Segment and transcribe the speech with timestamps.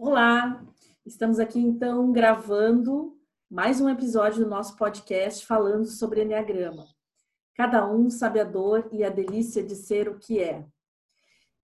[0.00, 0.64] Olá,
[1.04, 3.18] estamos aqui então gravando
[3.50, 6.86] mais um episódio do nosso podcast falando sobre Enneagrama.
[7.56, 10.64] Cada um sabe a dor e a delícia de ser o que é.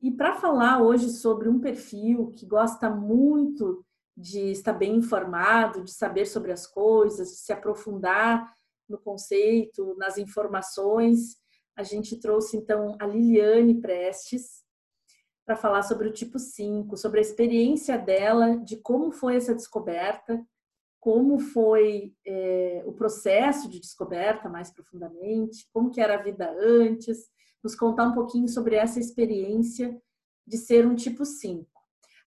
[0.02, 3.86] E para falar hoje sobre um perfil que gosta muito
[4.16, 8.52] de estar bem informado, de saber sobre as coisas, de se aprofundar
[8.88, 11.36] no conceito, nas informações,
[11.76, 14.63] a gente trouxe então a Liliane Prestes,
[15.44, 20.42] para falar sobre o tipo 5, sobre a experiência dela, de como foi essa descoberta,
[20.98, 27.28] como foi é, o processo de descoberta mais profundamente, como que era a vida antes,
[27.62, 30.00] nos contar um pouquinho sobre essa experiência
[30.46, 31.66] de ser um tipo 5.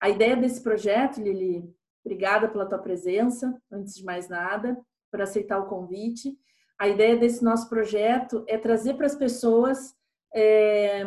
[0.00, 1.68] A ideia desse projeto, Lili,
[2.04, 4.78] obrigada pela tua presença, antes de mais nada,
[5.10, 6.38] por aceitar o convite.
[6.78, 9.92] A ideia desse nosso projeto é trazer para as pessoas
[10.32, 11.04] é,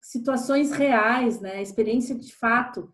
[0.00, 1.60] situações reais, né?
[1.60, 2.92] experiência de fato,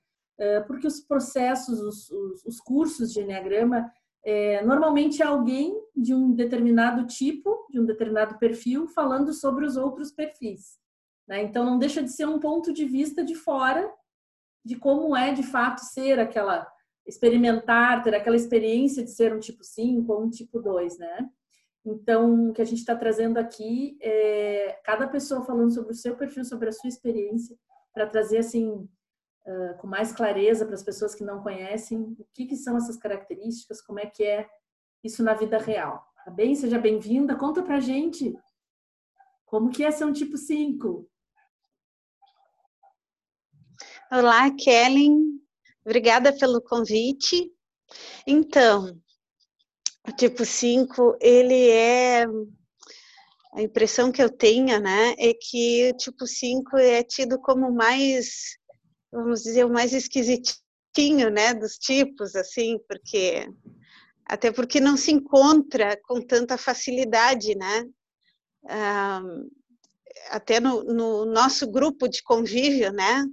[0.66, 3.90] porque os processos, os, os, os cursos de Enneagrama,
[4.22, 9.76] é, normalmente é alguém de um determinado tipo, de um determinado perfil, falando sobre os
[9.76, 10.78] outros perfis.
[11.28, 11.42] Né?
[11.42, 13.88] Então, não deixa de ser um ponto de vista de fora
[14.64, 16.66] de como é de fato ser aquela,
[17.06, 21.30] experimentar, ter aquela experiência de ser um tipo 5 ou um tipo 2, né?
[21.86, 26.16] Então, o que a gente está trazendo aqui é cada pessoa falando sobre o seu
[26.16, 27.56] perfil, sobre a sua experiência,
[27.94, 28.88] para trazer assim
[29.46, 32.96] uh, com mais clareza para as pessoas que não conhecem o que, que são essas
[32.96, 34.48] características, como é que é
[35.04, 36.04] isso na vida real.
[36.24, 36.56] Tá bem?
[36.56, 37.36] Seja bem-vinda.
[37.36, 38.36] Conta para gente
[39.44, 41.08] como que é ser um tipo 5.
[44.10, 45.40] Olá, Kellen.
[45.84, 47.52] Obrigada pelo convite.
[48.26, 49.00] Então,
[50.08, 52.26] o tipo 5, ele é.
[53.52, 58.58] A impressão que eu tenho, né, é que o tipo 5 é tido como mais,
[59.10, 63.48] vamos dizer, o mais esquisitinho, né, dos tipos, assim, porque.
[64.28, 67.84] Até porque não se encontra com tanta facilidade, né?
[68.64, 69.48] Um,
[70.30, 73.24] até no, no nosso grupo de convívio, né?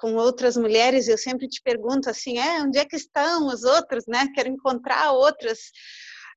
[0.00, 4.04] Com outras mulheres, eu sempre te pergunto assim, é, onde é que estão os outros,
[4.08, 4.26] né?
[4.34, 5.58] Quero encontrar outras,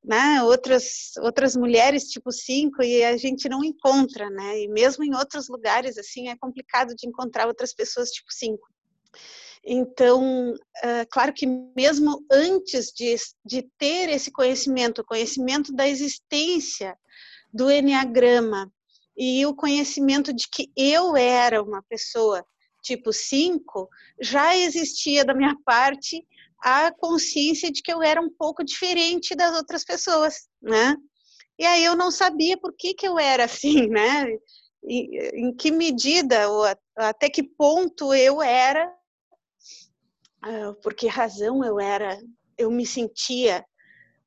[0.04, 0.44] né?
[0.44, 4.62] Outras outras mulheres tipo 5 e a gente não encontra, né?
[4.62, 8.60] E mesmo em outros lugares assim é complicado de encontrar outras pessoas tipo 5.
[9.66, 10.54] Então,
[10.84, 13.16] é, claro que mesmo antes de,
[13.46, 16.98] de ter esse conhecimento, conhecimento da existência
[17.54, 18.70] do Enneagrama
[19.16, 22.44] e o conhecimento de que eu era uma pessoa
[22.84, 23.90] tipo 5,
[24.22, 26.24] já existia da minha parte
[26.60, 30.96] a consciência de que eu era um pouco diferente das outras pessoas, né?
[31.58, 34.28] E aí eu não sabia por que, que eu era assim, né?
[34.86, 36.66] E, em que medida, ou
[36.98, 38.94] até que ponto eu era,
[40.42, 42.22] ah, por que razão eu era,
[42.58, 43.66] eu me sentia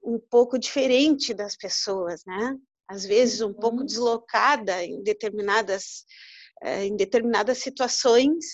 [0.02, 2.56] um pouco diferente das pessoas, né?
[2.88, 3.84] Às vezes um pouco uhum.
[3.84, 6.04] deslocada em determinadas
[6.62, 8.44] em determinadas situações.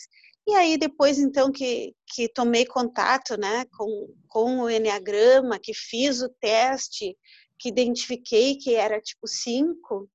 [0.46, 6.20] E aí depois então que, que tomei contato, né, com, com o Enneagrama, que fiz
[6.20, 7.16] o teste,
[7.58, 10.08] que identifiquei que era tipo 5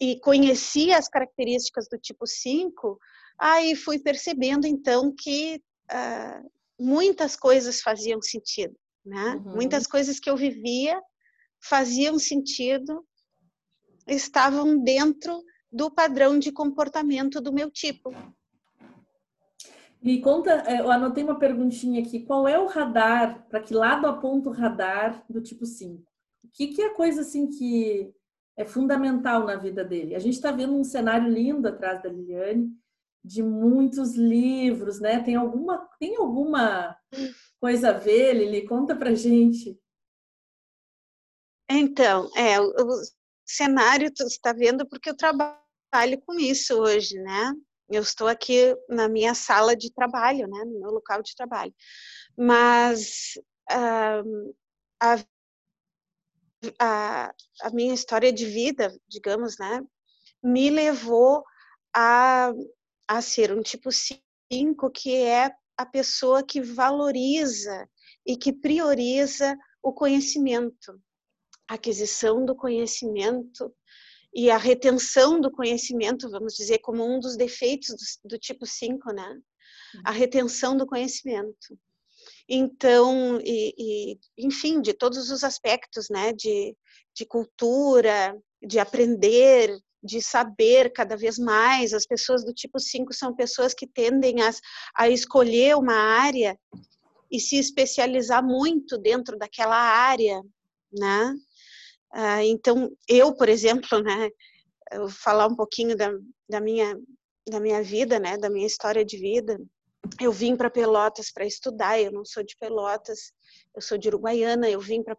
[0.00, 2.98] e conheci as características do tipo 5,
[3.38, 5.60] aí fui percebendo então que
[5.92, 9.34] uh, muitas coisas faziam sentido, né?
[9.34, 9.56] Uhum.
[9.56, 10.98] Muitas coisas que eu vivia
[11.62, 13.04] faziam sentido,
[14.06, 18.12] estavam dentro do padrão de comportamento do meu tipo.
[20.02, 22.20] Me conta, é, eu anotei uma perguntinha aqui.
[22.20, 23.46] Qual é o radar?
[23.48, 26.02] Para que lado aponta o radar do tipo 5?
[26.42, 28.12] O que, que é coisa assim que
[28.56, 30.14] é fundamental na vida dele?
[30.14, 32.72] A gente está vendo um cenário lindo atrás da Liliane,
[33.22, 35.22] de muitos livros, né?
[35.22, 36.96] Tem alguma, tem alguma
[37.60, 38.66] coisa a ver, Lili?
[38.66, 39.78] Conta pra gente.
[41.68, 43.02] Então, é, o, o
[43.50, 47.52] cenário tu está vendo porque eu trabalho com isso hoje, né?
[47.88, 50.64] Eu estou aqui na minha sala de trabalho, né?
[50.64, 51.74] No meu local de trabalho.
[52.36, 53.32] Mas
[53.70, 54.54] uh,
[55.00, 55.16] a,
[56.78, 59.82] a, a minha história de vida, digamos, né?
[60.42, 61.44] Me levou
[61.94, 62.52] a,
[63.08, 67.88] a ser um tipo 5, que é a pessoa que valoriza
[68.24, 71.00] e que prioriza o conhecimento,
[71.70, 73.72] a aquisição do conhecimento
[74.34, 77.90] e a retenção do conhecimento, vamos dizer, como um dos defeitos
[78.24, 79.38] do, do tipo 5, né?
[80.04, 80.16] A uhum.
[80.16, 81.78] retenção do conhecimento.
[82.48, 86.32] Então, e, e, enfim, de todos os aspectos, né?
[86.32, 86.76] De,
[87.14, 91.94] de cultura, de aprender, de saber cada vez mais.
[91.94, 94.50] As pessoas do tipo 5 são pessoas que tendem a,
[94.96, 96.58] a escolher uma área
[97.30, 100.42] e se especializar muito dentro daquela área,
[100.92, 101.36] né?
[102.12, 104.30] Ah, então, eu, por exemplo, né,
[104.92, 106.10] eu vou falar um pouquinho da,
[106.48, 106.98] da, minha,
[107.48, 109.58] da minha vida, né, da minha história de vida.
[110.20, 113.32] Eu vim para Pelotas para estudar, eu não sou de Pelotas,
[113.74, 115.16] eu sou de Uruguaiana, eu vim para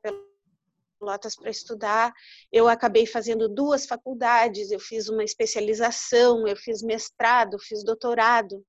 [1.00, 2.14] Pelotas para estudar.
[2.52, 8.64] Eu acabei fazendo duas faculdades, eu fiz uma especialização, eu fiz mestrado, fiz doutorado,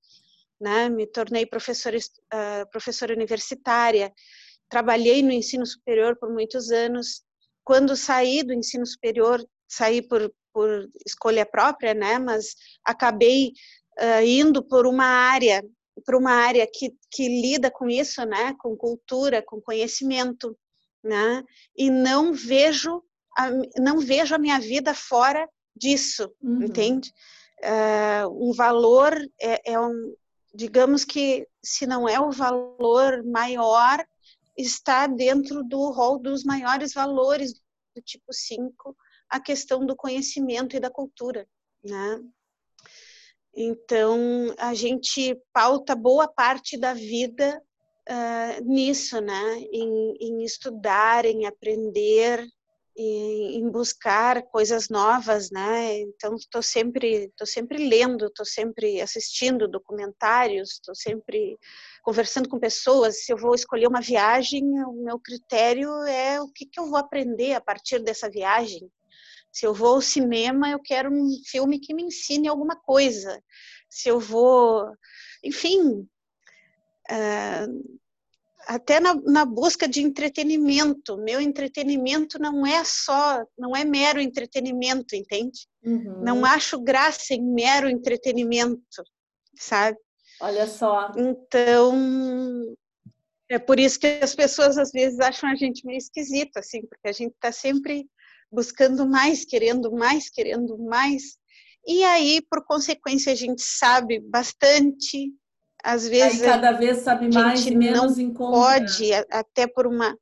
[0.61, 0.89] né?
[0.89, 4.13] me tornei professora, uh, professora universitária,
[4.69, 7.23] trabalhei no ensino superior por muitos anos.
[7.65, 12.19] Quando saí do ensino superior, saí por, por escolha própria, né?
[12.19, 12.55] mas
[12.85, 13.53] acabei
[13.99, 15.63] uh, indo por uma área
[16.05, 20.57] para uma área que, que lida com isso, né, com cultura, com conhecimento,
[21.05, 21.45] né,
[21.77, 23.03] e não vejo
[23.37, 26.63] a, não vejo a minha vida fora disso, uhum.
[26.63, 27.13] entende?
[27.63, 30.15] Uh, um valor é, é, um,
[30.55, 34.05] digamos que se não é o valor maior,
[34.63, 37.53] está dentro do rol dos maiores valores
[37.95, 38.97] do tipo 5,
[39.29, 41.47] a questão do conhecimento e da cultura,
[41.85, 42.21] né?
[43.55, 47.63] Então, a gente pauta boa parte da vida
[48.09, 49.59] uh, nisso, né?
[49.71, 52.47] Em, em, estudar, em aprender,
[52.97, 56.01] em, buscar coisas novas, né?
[56.01, 61.59] Então, estou sempre, tô sempre lendo, estou sempre assistindo documentários, estou sempre
[62.03, 63.25] conversando com pessoas.
[63.25, 66.99] Se eu vou escolher uma viagem, o meu critério é o que, que eu vou
[66.99, 68.91] aprender a partir dessa viagem
[69.53, 73.43] se eu vou ao cinema, eu quero um filme que me ensine alguma coisa.
[73.89, 74.91] Se eu vou,
[75.45, 76.09] enfim,
[77.11, 78.01] uh,
[78.75, 81.19] até na, na, busca de entretenimento.
[81.19, 85.67] Meu entretenimento não é só, não é mero entretenimento, entende?
[85.85, 86.23] Uhum.
[86.23, 89.03] Não acho graça em mero entretenimento,
[89.59, 89.99] sabe?
[90.41, 91.13] Olha só.
[91.17, 92.75] Então,
[93.51, 97.09] é por isso que as pessoas às vezes acham a gente meio esquisito, assim, porque
[97.09, 98.07] a gente está sempre
[98.51, 101.37] buscando mais, querendo mais, querendo mais.
[101.87, 105.31] E aí, por consequência, a gente sabe bastante,
[105.83, 106.43] às vezes.
[106.43, 108.61] Aí cada vez sabe mais e menos não encontra.
[108.61, 110.17] Pode, até por uma.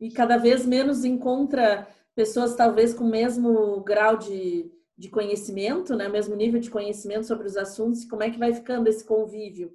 [0.00, 6.08] E cada vez menos encontra pessoas, talvez, com o mesmo grau de, de conhecimento, né?
[6.08, 8.04] o mesmo nível de conhecimento sobre os assuntos.
[8.04, 9.72] Como é que vai ficando esse convívio?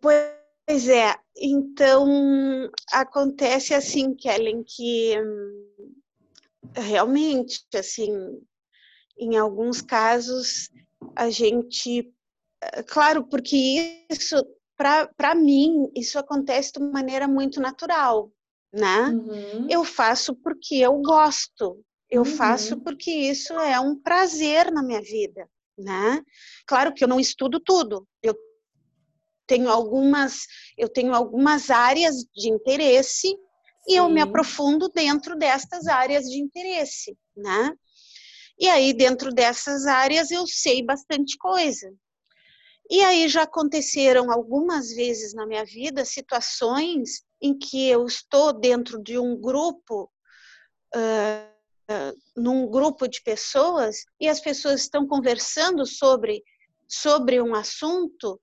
[0.00, 2.06] Pois é, então
[2.92, 5.14] acontece assim, Kellen, que
[6.74, 8.12] realmente, assim,
[9.18, 10.70] em alguns casos,
[11.14, 12.12] a gente.
[12.62, 14.36] Eh, claro, porque isso,
[14.76, 18.30] para mim, isso acontece de maneira muito natural,
[18.72, 19.08] né?
[19.08, 19.66] Uhum.
[19.70, 22.24] Eu faço porque eu gosto, eu uhum.
[22.24, 25.48] faço porque isso é um prazer na minha vida,
[25.78, 26.22] né?
[26.66, 28.34] Claro que eu não estudo tudo, eu
[29.46, 33.36] tenho algumas, eu tenho algumas áreas de interesse
[33.88, 37.72] e eu me aprofundo dentro destas áreas de interesse, né?
[38.58, 41.92] E aí, dentro dessas áreas, eu sei bastante coisa.
[42.90, 49.02] E aí já aconteceram algumas vezes na minha vida situações em que eu estou dentro
[49.02, 50.10] de um grupo,
[50.94, 56.42] uh, num grupo de pessoas, e as pessoas estão conversando sobre,
[56.88, 58.40] sobre um assunto,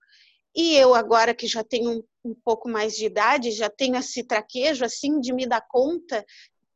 [0.55, 4.23] e eu agora que já tenho um um pouco mais de idade, já tenho esse
[4.23, 6.25] traquejo assim de me dar conta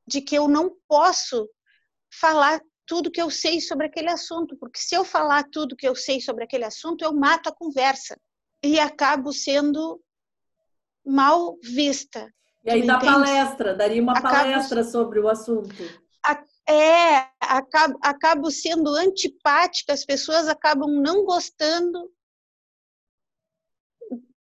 [0.05, 1.49] de que eu não posso
[2.11, 5.95] falar tudo que eu sei sobre aquele assunto, porque se eu falar tudo que eu
[5.95, 8.17] sei sobre aquele assunto, eu mato a conversa
[8.63, 10.01] e acabo sendo
[11.05, 12.33] mal vista.
[12.63, 15.75] E aí dá palestra, daria uma acabo, palestra sobre o assunto.
[16.69, 22.11] É, acabo, acabo sendo antipática, as pessoas acabam não gostando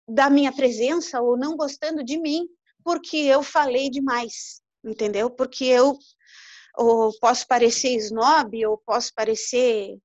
[0.05, 2.45] da minha presença ou não gostando de mim
[2.83, 5.29] porque eu falei demais, entendeu?
[5.29, 5.97] Porque eu
[6.77, 9.97] ou posso parecer snob ou posso parecer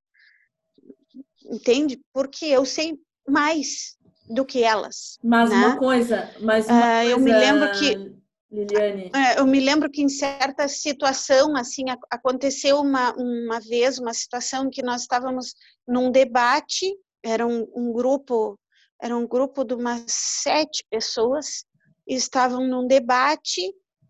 [1.45, 2.01] entende?
[2.13, 2.99] Porque eu sei
[3.29, 3.97] mais
[4.29, 5.19] do que elas.
[5.23, 5.57] Mas né?
[5.57, 8.13] uma coisa, mas uma uh, eu me lembro que
[8.51, 9.11] Liliane.
[9.15, 14.69] É, eu me lembro que em certa situação assim aconteceu uma uma vez uma situação
[14.71, 15.55] que nós estávamos
[15.89, 18.59] num debate era um, um grupo
[19.01, 21.65] era um grupo de umas sete pessoas,
[22.07, 23.61] estavam num debate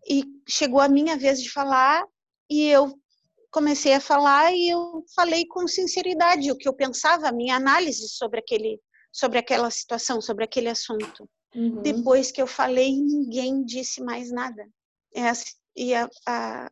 [0.07, 2.05] e chegou a minha vez de falar
[2.49, 2.93] e eu
[3.51, 8.07] comecei a falar e eu falei com sinceridade o que eu pensava, a minha análise
[8.09, 8.79] sobre aquele
[9.11, 11.29] sobre aquela situação, sobre aquele assunto.
[11.55, 11.83] Uhum.
[11.83, 14.67] Depois que eu falei, ninguém disse mais nada.
[15.15, 15.21] É,
[15.75, 16.71] e a, a,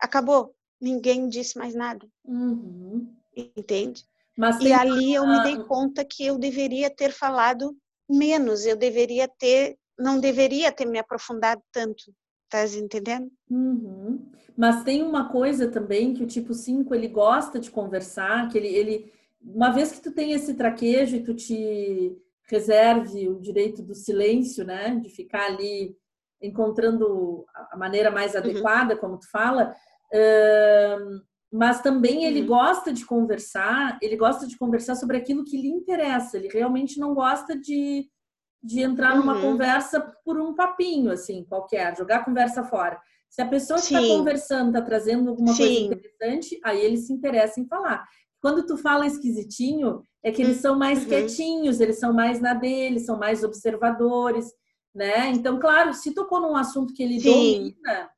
[0.00, 2.04] acabou, ninguém disse mais nada.
[2.24, 3.14] Uhum.
[3.56, 4.04] Entende?
[4.36, 7.76] Mas e ali eu me dei conta que eu deveria ter falado
[8.08, 12.14] menos, eu deveria ter não deveria ter me aprofundado tanto.
[12.48, 13.30] Tá entendendo?
[13.50, 14.30] Uhum.
[14.56, 18.68] Mas tem uma coisa também que o tipo 5 ele gosta de conversar, que ele,
[18.68, 23.94] ele uma vez que tu tem esse traquejo e tu te reserve o direito do
[23.94, 25.94] silêncio, né, de ficar ali
[26.42, 28.38] encontrando a maneira mais uhum.
[28.38, 29.00] adequada, uhum.
[29.00, 29.74] como tu fala,
[30.12, 31.20] uh,
[31.52, 32.46] mas também ele uhum.
[32.46, 37.14] gosta de conversar, ele gosta de conversar sobre aquilo que lhe interessa, ele realmente não
[37.14, 38.08] gosta de,
[38.62, 39.42] de entrar numa uhum.
[39.42, 43.00] conversa por um papinho, assim, qualquer, jogar a conversa fora.
[43.30, 45.58] Se a pessoa que está conversando está trazendo alguma Sim.
[45.58, 48.04] coisa interessante, aí ele se interessa em falar.
[48.40, 51.08] Quando tu fala esquisitinho, é que eles são mais uhum.
[51.08, 54.46] quietinhos, eles são mais na dele, são mais observadores,
[54.94, 55.28] né?
[55.30, 57.30] Então, claro, se tocou num assunto que ele Sim.
[57.30, 58.10] domina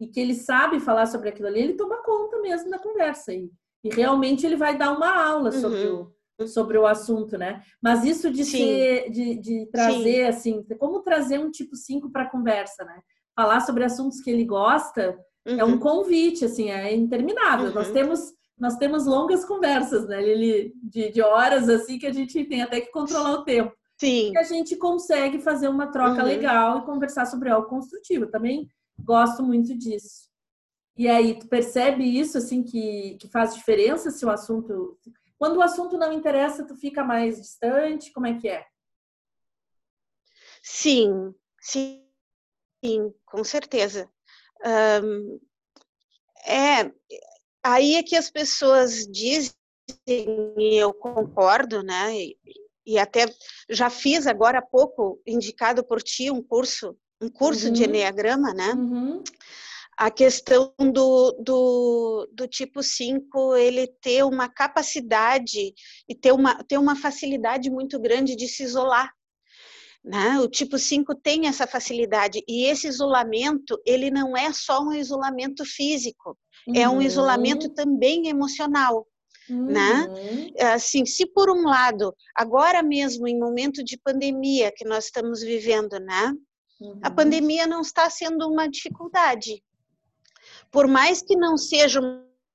[0.00, 3.50] e que ele sabe falar sobre aquilo ali, ele toma conta mesmo da conversa e,
[3.84, 5.60] e realmente ele vai dar uma aula uhum.
[5.60, 6.11] sobre o
[6.46, 7.62] sobre o assunto, né?
[7.80, 10.58] Mas isso de ser, de, de trazer, Sim.
[10.60, 13.00] assim, como trazer um tipo 5 para a conversa, né?
[13.34, 15.58] Falar sobre assuntos que ele gosta uhum.
[15.58, 15.78] é um uhum.
[15.78, 17.68] convite, assim, é interminável.
[17.68, 17.74] Uhum.
[17.74, 20.72] Nós temos nós temos longas conversas, né, Lili?
[20.80, 23.74] De, de horas, assim, que a gente tem até que controlar o tempo.
[23.98, 24.30] Sim.
[24.32, 26.28] E a gente consegue fazer uma troca uhum.
[26.28, 28.28] legal e conversar sobre algo construtivo.
[28.28, 28.68] Também
[29.00, 30.28] gosto muito disso.
[30.96, 34.96] E aí, tu percebe isso, assim, que, que faz diferença se o assunto...
[35.42, 38.12] Quando o assunto não interessa, tu fica mais distante?
[38.12, 38.64] Como é que é?
[40.62, 42.06] Sim, sim,
[42.84, 44.08] sim com certeza.
[44.64, 45.40] Um,
[46.46, 46.92] é,
[47.60, 49.52] aí é que as pessoas dizem,
[50.06, 52.16] e eu concordo, né?
[52.16, 52.38] E,
[52.86, 53.26] e, até
[53.68, 57.72] já fiz agora há pouco, indicado por ti, um curso, um curso uhum.
[57.72, 58.74] de Enneagrama, né?
[58.74, 59.24] Uhum.
[59.96, 65.74] A questão do, do, do tipo 5, ele ter uma capacidade
[66.08, 69.12] e ter uma, ter uma facilidade muito grande de se isolar.
[70.04, 70.40] Né?
[70.40, 75.64] O tipo 5 tem essa facilidade e esse isolamento, ele não é só um isolamento
[75.64, 76.74] físico, uhum.
[76.74, 77.02] é um uhum.
[77.02, 79.06] isolamento também emocional.
[79.48, 80.06] Né?
[80.08, 80.14] Uhum.
[80.14, 80.72] Né?
[80.72, 85.98] Assim, se por um lado, agora mesmo em momento de pandemia que nós estamos vivendo,
[86.00, 86.32] né?
[86.80, 87.00] Uhum.
[87.02, 89.62] A pandemia não está sendo uma dificuldade.
[90.72, 92.00] Por mais que não seja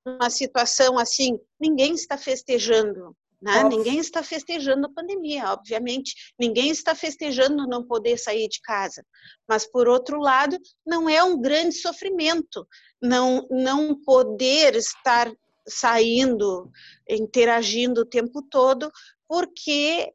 [0.05, 3.63] uma situação assim, ninguém está festejando, né?
[3.63, 6.33] Ninguém está festejando a pandemia, obviamente.
[6.39, 9.05] Ninguém está festejando não poder sair de casa.
[9.47, 12.67] Mas, por outro lado, não é um grande sofrimento
[13.01, 15.31] não, não poder estar
[15.67, 16.71] saindo,
[17.07, 18.91] interagindo o tempo todo,
[19.27, 20.11] porque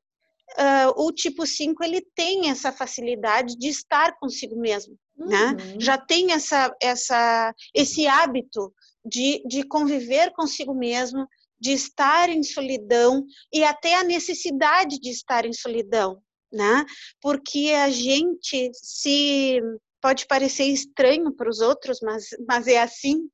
[0.58, 4.96] uh, o tipo 5 ele tem essa facilidade de estar consigo mesmo.
[5.26, 5.46] Né?
[5.46, 5.54] Uhum.
[5.54, 5.76] Né?
[5.78, 8.72] Já tem essa, essa, esse hábito
[9.04, 11.26] de, de conviver consigo mesmo,
[11.60, 16.20] de estar em solidão e até a necessidade de estar em solidão,
[16.52, 16.84] né?
[17.20, 19.60] Porque a gente se
[20.00, 23.28] pode parecer estranho para os outros, mas, mas é assim,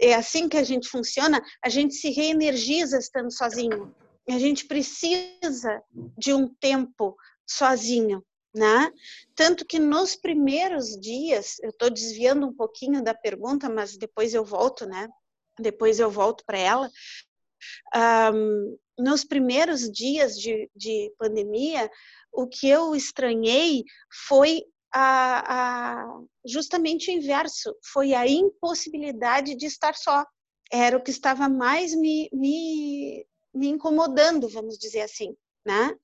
[0.00, 1.40] é assim que a gente funciona.
[1.64, 3.94] A gente se reenergiza estando sozinho.
[4.28, 5.80] A gente precisa
[6.18, 7.16] de um tempo
[7.48, 8.22] sozinho,
[8.54, 8.90] né?
[9.34, 14.44] Tanto que nos primeiros dias, eu estou desviando um pouquinho da pergunta, mas depois eu
[14.44, 15.08] volto, né?
[15.58, 16.90] Depois eu volto para ela
[18.34, 21.90] um, nos primeiros dias de, de pandemia,
[22.32, 23.84] o que eu estranhei
[24.26, 30.24] foi a, a, justamente o inverso, foi a impossibilidade de estar só.
[30.72, 35.94] Era o que estava mais me, me, me incomodando, vamos dizer assim, né?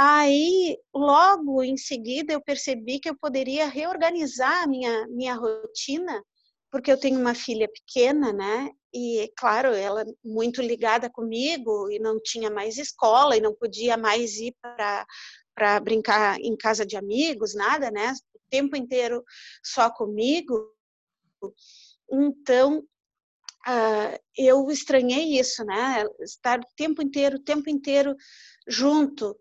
[0.00, 6.22] Aí, logo em seguida, eu percebi que eu poderia reorganizar a minha, minha rotina
[6.70, 8.70] porque eu tenho uma filha pequena, né?
[8.94, 14.36] E, claro, ela muito ligada comigo e não tinha mais escola e não podia mais
[14.36, 14.54] ir
[15.56, 18.12] para brincar em casa de amigos, nada, né?
[18.34, 19.24] O tempo inteiro
[19.62, 20.72] só comigo.
[22.10, 22.80] Então,
[23.66, 26.04] uh, eu estranhei isso, né?
[26.20, 28.14] Estar o tempo inteiro, o tempo inteiro
[28.66, 29.36] junto.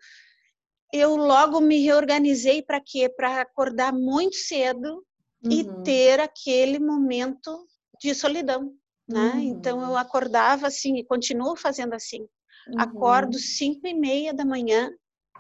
[0.94, 3.10] Eu logo me reorganizei para quê?
[3.10, 5.06] Para acordar muito cedo
[5.44, 5.52] uhum.
[5.52, 7.68] e ter aquele momento
[8.00, 8.74] de solidão,
[9.08, 9.34] né?
[9.34, 9.40] Uhum.
[9.40, 12.22] Então eu acordava assim e continuo fazendo assim.
[12.22, 12.80] Uhum.
[12.80, 14.90] Acordo cinco e meia da manhã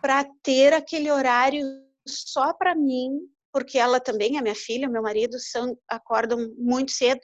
[0.02, 1.66] para ter aquele horário
[2.06, 3.20] só para mim,
[3.52, 7.22] porque ela também, a minha filha, meu marido, são acordam muito cedo.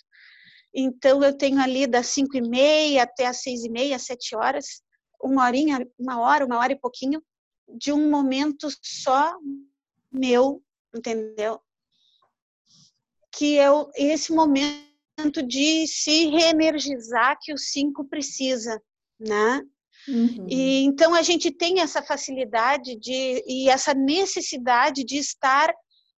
[0.73, 4.81] Então eu tenho ali das cinco e meia até as seis e meia, sete horas,
[5.21, 7.21] uma horinha, uma hora, uma hora e pouquinho
[7.73, 9.37] de um momento só
[10.11, 10.63] meu,
[10.95, 11.59] entendeu?
[13.33, 18.81] que é esse momento de se reenergizar que o 5 precisa,
[19.19, 19.61] né?
[20.07, 20.47] Uhum.
[20.49, 25.73] E então a gente tem essa facilidade de e essa necessidade de estar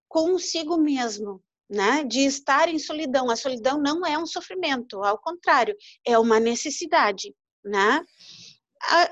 [0.08, 2.04] consigo mesmo, né?
[2.04, 3.30] De estar em solidão.
[3.30, 7.34] A solidão não é um sofrimento, ao contrário, é uma necessidade,
[7.64, 8.04] né?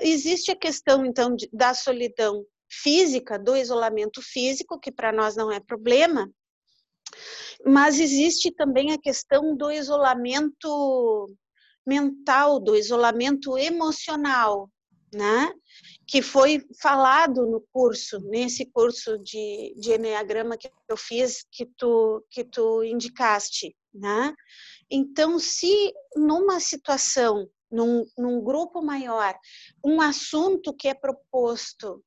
[0.01, 5.59] Existe a questão então da solidão física, do isolamento físico, que para nós não é
[5.59, 6.29] problema,
[7.65, 11.27] mas existe também a questão do isolamento
[11.85, 14.69] mental, do isolamento emocional,
[15.13, 15.53] né?
[16.07, 22.23] Que foi falado no curso, nesse curso de, de Enneagrama que eu fiz, que tu,
[22.29, 24.33] que tu indicaste, né?
[24.89, 29.37] Então, se numa situação, num, num grupo maior,
[29.83, 32.03] um assunto que é proposto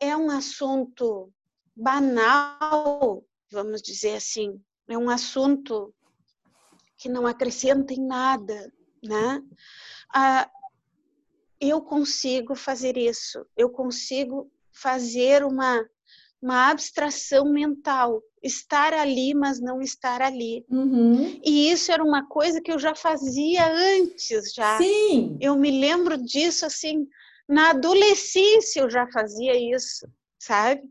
[0.00, 1.32] é um assunto
[1.74, 5.92] banal, vamos dizer assim, é um assunto
[6.96, 8.72] que não acrescenta em nada,
[9.02, 9.42] né?
[10.14, 10.48] Ah,
[11.60, 15.84] eu consigo fazer isso, eu consigo fazer uma,
[16.40, 20.64] uma abstração mental, estar ali, mas não estar ali.
[20.70, 21.40] Uhum.
[21.44, 24.78] E isso era uma coisa que eu já fazia antes, já.
[24.78, 25.36] Sim.
[25.40, 27.06] Eu me lembro disso assim,
[27.48, 30.06] na adolescência eu já fazia isso,
[30.38, 30.82] sabe?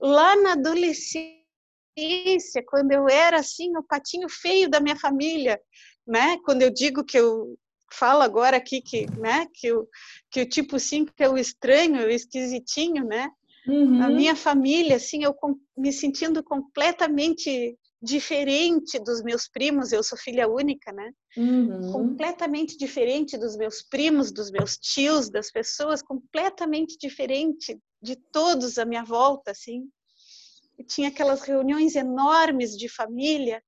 [0.00, 1.34] Lá na adolescência,
[2.68, 5.60] quando eu era assim, o patinho feio da minha família,
[6.06, 6.38] né?
[6.44, 7.58] Quando eu digo que eu
[7.92, 9.88] falo agora aqui que, né, que o,
[10.30, 13.30] que o tipo 5 é o estranho, o esquisitinho, né?
[13.66, 14.02] Uhum.
[14.02, 15.34] A minha família, assim, eu
[15.76, 21.10] me sentindo completamente diferente dos meus primos, eu sou filha única, né?
[21.36, 21.92] Uhum.
[21.92, 28.84] Completamente diferente dos meus primos, dos meus tios, das pessoas, completamente diferente de todos à
[28.84, 29.88] minha volta, assim.
[30.78, 33.62] E tinha aquelas reuniões enormes de família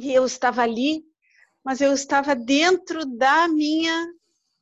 [0.00, 1.02] e eu estava ali
[1.64, 4.06] mas eu estava dentro da minha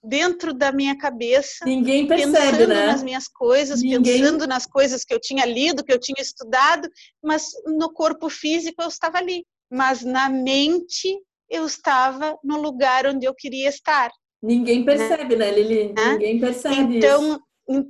[0.09, 2.87] dentro da minha cabeça, Ninguém percebe, pensando né?
[2.87, 4.21] nas minhas coisas, Ninguém...
[4.21, 6.89] pensando nas coisas que eu tinha lido, que eu tinha estudado,
[7.23, 11.15] mas no corpo físico eu estava ali, mas na mente
[11.51, 14.11] eu estava no lugar onde eu queria estar.
[14.43, 15.93] Ninguém percebe, né, né Lili?
[15.93, 16.13] Né?
[16.13, 17.87] Ninguém percebe então, isso.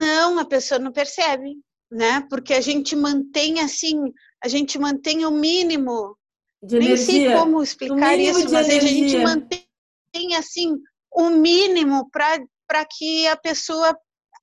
[0.00, 1.56] não, a pessoa não percebe,
[1.90, 2.26] né?
[2.28, 6.14] Porque a gente mantém assim, a gente mantém o mínimo
[6.62, 8.78] de Nem sei como explicar isso, mas energia.
[8.78, 9.63] a gente mantém
[10.36, 10.76] assim
[11.14, 13.96] o mínimo para que a pessoa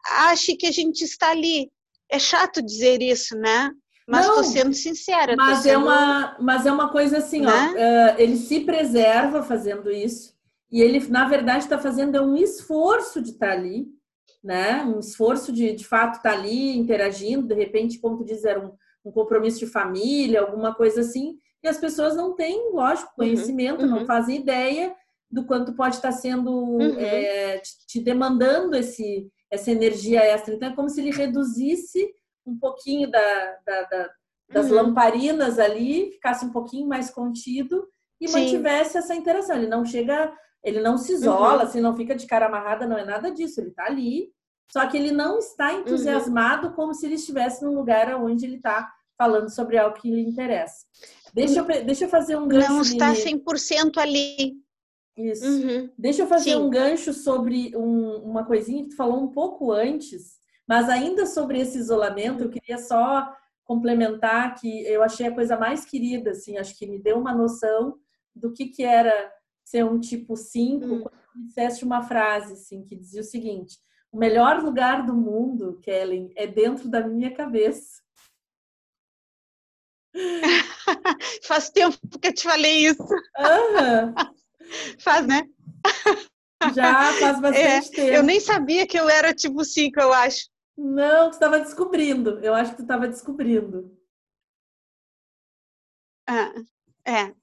[0.07, 1.69] ache que a gente está ali.
[2.09, 3.71] É chato dizer isso, né?
[4.07, 5.35] Mas estou sendo sincera.
[5.37, 7.51] Mas, sendo, é uma, mas é uma coisa assim, né?
[7.51, 10.33] ó, uh, ele se preserva fazendo isso,
[10.69, 13.87] e ele, na verdade, está fazendo um esforço de estar tá ali,
[14.43, 14.83] né?
[14.83, 18.59] Um esforço de, de fato, estar tá ali, interagindo, de repente, como tu diz, era
[18.59, 18.73] um,
[19.05, 23.81] um compromisso de família, alguma coisa assim, e as pessoas não têm, lógico, uhum, conhecimento,
[23.81, 23.99] uhum, uhum.
[23.99, 24.93] não fazem ideia
[25.31, 26.99] do quanto pode estar sendo uhum.
[26.99, 30.53] é, te, te, demandando esse, essa energia extra.
[30.53, 32.13] Então é como se ele reduzisse
[32.45, 34.09] um pouquinho da, da, da,
[34.51, 34.75] das uhum.
[34.75, 37.87] lamparinas ali, ficasse um pouquinho mais contido
[38.19, 38.39] e Sim.
[38.39, 39.55] mantivesse essa interação.
[39.55, 41.61] Ele não chega, ele não se isola, uhum.
[41.61, 43.61] assim, não fica de cara amarrada, não é nada disso.
[43.61, 44.31] Ele está ali,
[44.71, 48.91] só que ele não está entusiasmado como se ele estivesse num lugar onde ele está
[49.17, 50.85] falando sobre algo que lhe interessa.
[51.33, 52.69] Deixa eu, deixa eu fazer um gancho.
[52.69, 54.60] Não está 100% ali.
[55.21, 55.45] Isso.
[55.45, 55.89] Uhum.
[55.97, 56.55] Deixa eu fazer Sim.
[56.57, 61.59] um gancho sobre um, uma coisinha que tu falou um pouco antes, mas ainda sobre
[61.59, 63.31] esse isolamento, eu queria só
[63.63, 67.95] complementar que eu achei a coisa mais querida, assim, acho que me deu uma noção
[68.35, 69.31] do que, que era
[69.63, 71.01] ser um tipo 5, hum.
[71.01, 73.77] quando tu disseste uma frase, assim, que dizia o seguinte,
[74.11, 78.01] o melhor lugar do mundo, Kellen, é dentro da minha cabeça.
[81.43, 83.03] Faz tempo que eu te falei isso.
[83.03, 84.13] Uhum.
[84.99, 85.47] Faz, né?
[86.73, 88.15] Já faz bastante é, tempo.
[88.15, 90.49] Eu nem sabia que eu era tipo 5, eu acho.
[90.77, 92.39] Não, tu estava descobrindo.
[92.41, 93.95] Eu acho que tu estava descobrindo.
[96.27, 96.53] Ah,
[97.05, 97.33] é.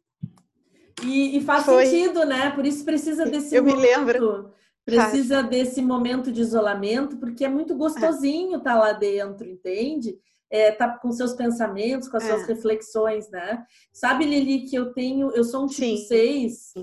[1.04, 1.86] E, e faz Foi.
[1.86, 2.50] sentido, né?
[2.50, 3.80] Por isso precisa desse eu momento.
[3.80, 4.54] me lembro.
[4.84, 5.50] Precisa faz.
[5.50, 10.18] desse momento de isolamento, porque é muito gostosinho estar tá lá dentro, entende?
[10.50, 12.28] é, tá com seus pensamentos, com as é.
[12.28, 13.64] suas reflexões, né?
[13.92, 16.74] Sabe, Lili, que eu tenho, eu sou um tipo 6,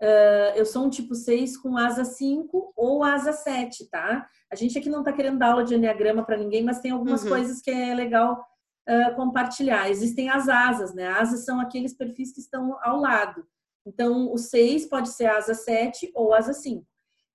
[0.00, 4.26] uh, eu sou um tipo 6 com asa 5 ou asa 7, tá?
[4.50, 7.22] A gente aqui não tá querendo dar aula de Enneagrama para ninguém, mas tem algumas
[7.22, 7.30] uhum.
[7.30, 8.44] coisas que é legal
[8.88, 9.90] uh, compartilhar.
[9.90, 11.08] Existem as asas, né?
[11.08, 13.44] Asas são aqueles perfis que estão ao lado.
[13.86, 16.86] Então, o 6 pode ser asa 7 ou asa 5.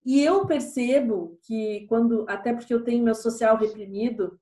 [0.05, 4.39] E eu percebo que quando, até porque eu tenho meu social reprimido,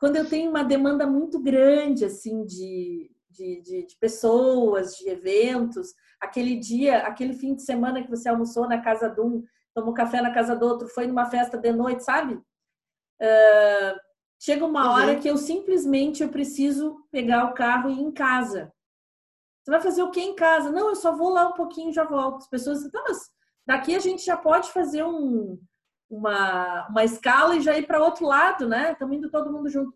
[0.00, 5.94] quando eu tenho uma demanda muito grande, assim, de, de, de, de, pessoas, de eventos,
[6.20, 9.44] aquele dia, aquele fim de semana que você almoçou na casa de um,
[9.74, 12.34] tomou café na casa do outro, foi numa festa de noite, sabe?
[12.34, 13.96] Uh,
[14.40, 15.20] chega uma hora uhum.
[15.20, 18.72] que eu simplesmente eu preciso pegar o carro e ir em casa.
[19.62, 20.70] Você vai fazer o que em casa?
[20.70, 22.38] Não, eu só vou lá um pouquinho e já volto.
[22.38, 23.30] As pessoas dizem, tá, mas
[23.66, 25.58] daqui a gente já pode fazer um,
[26.08, 28.92] uma, uma escala e já ir para outro lado, né?
[28.92, 29.92] Estamos indo todo mundo junto.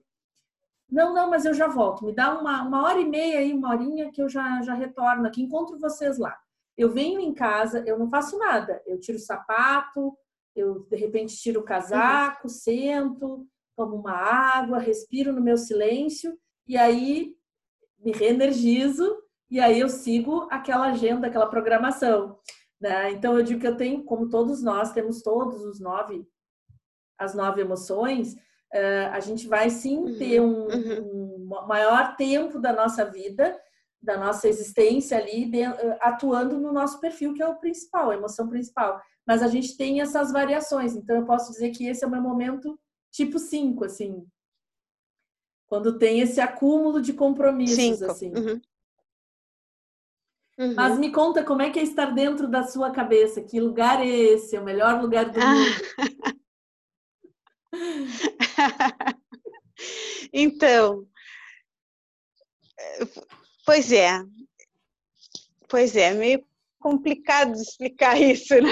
[0.90, 2.04] Não, não, mas eu já volto.
[2.04, 5.26] Me dá uma, uma hora e meia aí, uma horinha que eu já, já retorno
[5.26, 5.42] aqui.
[5.42, 6.36] Encontro vocês lá.
[6.76, 8.82] Eu venho em casa, eu não faço nada.
[8.86, 10.16] Eu tiro o sapato,
[10.54, 16.76] eu de repente tiro o casaco, sento, tomo uma água, respiro no meu silêncio e
[16.76, 17.34] aí
[17.98, 19.16] me reenergizo
[19.50, 22.38] e aí eu sigo aquela agenda, aquela programação.
[22.80, 23.12] Né?
[23.12, 26.26] Então eu digo que eu tenho, como todos nós temos todos os nove,
[27.18, 28.36] as nove emoções,
[28.74, 30.18] uh, a gente vai sim uhum.
[30.18, 31.48] ter um, uhum.
[31.50, 33.58] um, maior tempo da nossa vida,
[34.02, 38.14] da nossa existência ali, de, uh, atuando no nosso perfil, que é o principal, a
[38.14, 39.00] emoção principal.
[39.26, 42.22] Mas a gente tem essas variações, então eu posso dizer que esse é o meu
[42.22, 42.78] momento
[43.10, 44.26] tipo 5, assim.
[45.66, 48.10] Quando tem esse acúmulo de compromissos, Cinco.
[48.10, 48.32] assim.
[48.34, 48.60] Uhum.
[50.58, 50.74] Uhum.
[50.74, 53.40] Mas me conta como é que é estar dentro da sua cabeça.
[53.40, 54.56] Que lugar é esse?
[54.56, 55.70] É o melhor lugar do mundo?
[60.32, 61.06] então,
[63.64, 64.22] pois é,
[65.68, 66.44] pois é, meio
[66.80, 68.70] complicado de explicar isso, né?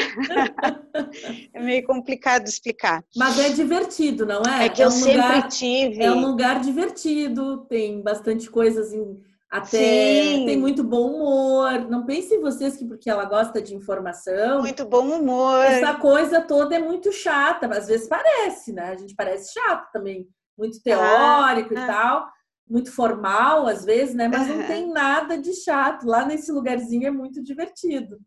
[1.53, 3.05] é meio complicado de explicar.
[3.15, 4.67] Mas é divertido, não é?
[4.67, 6.03] É que é eu um sempre lugar, tive.
[6.03, 10.45] É um lugar divertido, tem bastante coisas em até Sim.
[10.45, 11.89] tem muito bom humor.
[11.89, 14.61] Não pense em vocês que porque ela gosta de informação.
[14.61, 15.65] Muito bom humor.
[15.65, 18.91] Essa coisa toda é muito chata, às vezes parece, né?
[18.91, 21.87] A gente parece chato também, muito teórico ah, e ah.
[21.87, 22.33] tal,
[22.69, 24.29] muito formal às vezes, né?
[24.29, 26.07] Mas não tem nada de chato.
[26.07, 28.21] Lá nesse lugarzinho é muito divertido.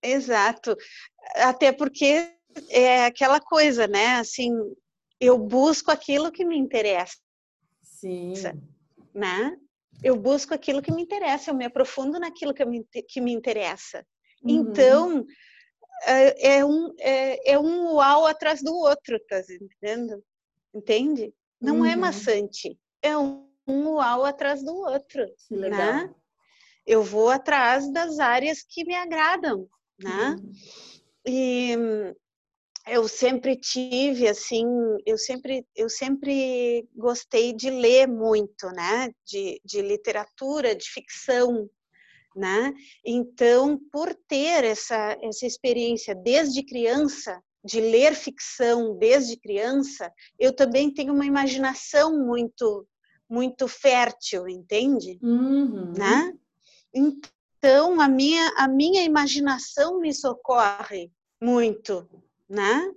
[0.00, 0.76] Exato.
[1.34, 2.32] Até porque
[2.70, 4.18] é aquela coisa, né?
[4.18, 4.52] Assim,
[5.18, 7.16] eu busco aquilo que me interessa.
[7.82, 8.34] Sim
[9.14, 9.56] né?
[10.02, 14.04] Eu busco aquilo que me interessa, eu me aprofundo naquilo que me, que me interessa.
[14.42, 14.50] Uhum.
[14.50, 15.26] Então,
[16.04, 20.22] é, é, um, é, é, um uau atrás do outro, tá entendendo?
[20.74, 21.32] Entende?
[21.60, 21.86] Não é uhum.
[21.86, 26.12] é maçante, é um, um uau atrás do outro, né?
[26.84, 29.68] Eu vou atrás das áreas que me agradam,
[30.02, 30.36] né?
[30.36, 30.52] Uhum.
[31.24, 31.76] E
[32.86, 34.66] eu sempre tive assim,
[35.06, 39.12] eu sempre eu sempre gostei de ler muito, né?
[39.24, 41.68] De, de literatura, de ficção,
[42.34, 42.72] né?
[43.04, 50.92] Então, por ter essa essa experiência desde criança de ler ficção desde criança, eu também
[50.92, 52.86] tenho uma imaginação muito
[53.30, 55.18] muito fértil, entende?
[55.22, 55.92] Uhum.
[55.96, 56.32] Né?
[56.92, 62.08] Então, a minha a minha imaginação me socorre muito
[62.52, 62.92] né?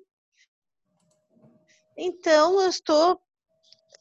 [1.98, 3.18] Então, eu estou.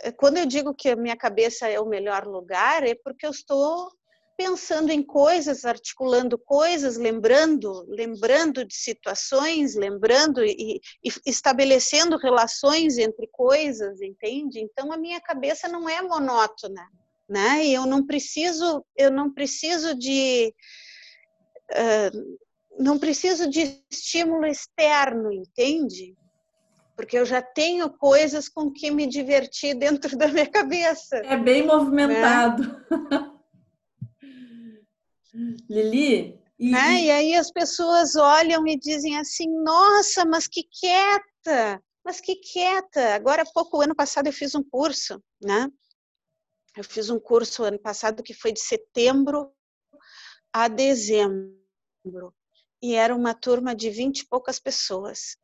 [0.02, 3.30] Eh, quando eu digo que a minha cabeça é o melhor lugar, é porque eu
[3.30, 3.88] estou
[4.36, 13.28] pensando em coisas, articulando coisas, lembrando, lembrando de situações, lembrando e, e, estabelecendo relações entre
[13.28, 14.58] coisas, entende?
[14.58, 16.84] Então a minha cabeça não é monótona,
[17.28, 17.64] né?
[17.64, 20.52] E eu não preciso, eu não preciso de
[21.70, 22.38] uh,
[22.78, 26.16] não preciso de estímulo externo, entende?
[26.96, 31.16] Porque eu já tenho coisas com que me divertir dentro da minha cabeça.
[31.16, 32.62] É bem movimentado.
[32.62, 33.30] Né?
[35.68, 36.40] Lili?
[36.56, 37.02] E, né?
[37.02, 41.82] e aí as pessoas olham e dizem assim: nossa, mas que quieta!
[42.04, 43.14] Mas que quieta!
[43.14, 45.68] Agora há pouco, ano passado, eu fiz um curso, né?
[46.76, 49.50] Eu fiz um curso ano passado que foi de setembro
[50.52, 52.32] a dezembro
[52.84, 55.38] e era uma turma de vinte e poucas pessoas.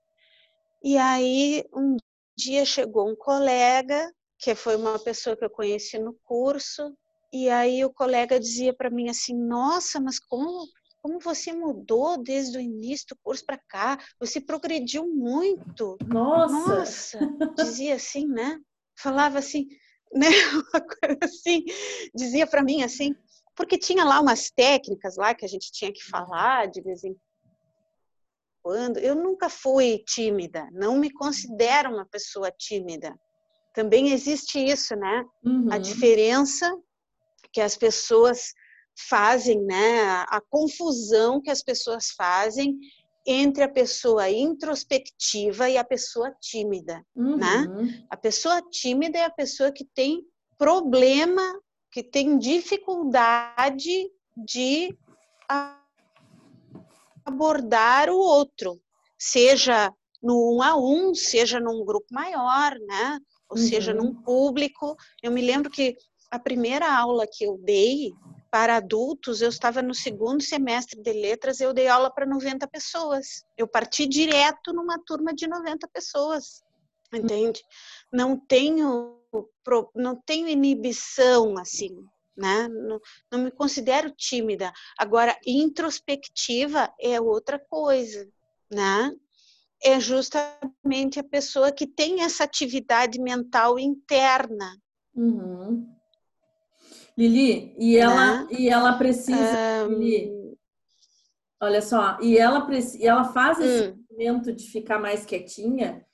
[0.85, 1.97] E aí um
[2.37, 6.95] dia chegou um colega, que foi uma pessoa que eu conheci no curso,
[7.33, 10.69] e aí o colega dizia para mim assim: "Nossa, mas como
[11.01, 13.99] como você mudou desde o início do curso para cá?
[14.19, 15.97] Você progrediu muito".
[16.07, 17.21] Nossa.
[17.21, 18.61] Nossa, dizia assim, né?
[18.99, 19.67] Falava assim,
[20.13, 20.29] né?
[20.53, 21.65] Uma coisa assim,
[22.15, 23.15] dizia para mim assim,
[23.57, 27.17] porque tinha lá umas técnicas lá que a gente tinha que falar de vez em
[28.63, 28.99] quando.
[28.99, 33.15] Eu nunca fui tímida, não me considero uma pessoa tímida.
[33.75, 35.25] Também existe isso, né?
[35.45, 35.69] Uhum.
[35.71, 36.77] A diferença
[37.53, 38.53] que as pessoas
[39.09, 40.25] fazem, né?
[40.29, 42.79] A confusão que as pessoas fazem
[43.27, 47.67] entre a pessoa introspectiva e a pessoa tímida, né?
[47.69, 47.87] uhum.
[47.87, 48.05] né?
[48.09, 50.25] A pessoa tímida é a pessoa que tem
[50.59, 51.43] problema,
[51.93, 54.97] que tem dificuldade de
[57.31, 58.81] abordar o outro,
[59.19, 63.19] seja no um a um, seja num grupo maior, né?
[63.49, 63.65] Ou uhum.
[63.65, 64.97] seja, num público.
[65.23, 65.97] Eu me lembro que
[66.31, 68.13] a primeira aula que eu dei
[68.51, 73.45] para adultos, eu estava no segundo semestre de letras, eu dei aula para 90 pessoas.
[73.57, 76.63] Eu parti direto numa turma de 90 pessoas.
[77.13, 77.63] Entende?
[78.13, 79.17] Não tenho
[79.95, 82.05] não tenho inibição assim,
[82.37, 82.69] né?
[82.69, 84.73] Não, não me considero tímida.
[84.99, 88.29] Agora, introspectiva é outra coisa,
[88.71, 89.13] né?
[89.83, 94.77] É justamente a pessoa que tem essa atividade mental interna.
[95.15, 95.87] Uhum.
[97.17, 98.49] Lili, e ela, né?
[98.51, 99.87] e ela precisa.
[99.87, 99.99] Um...
[99.99, 100.57] Lili,
[101.61, 102.67] olha só, e ela,
[102.99, 104.05] e ela faz esse hum.
[104.11, 106.05] movimento de ficar mais quietinha.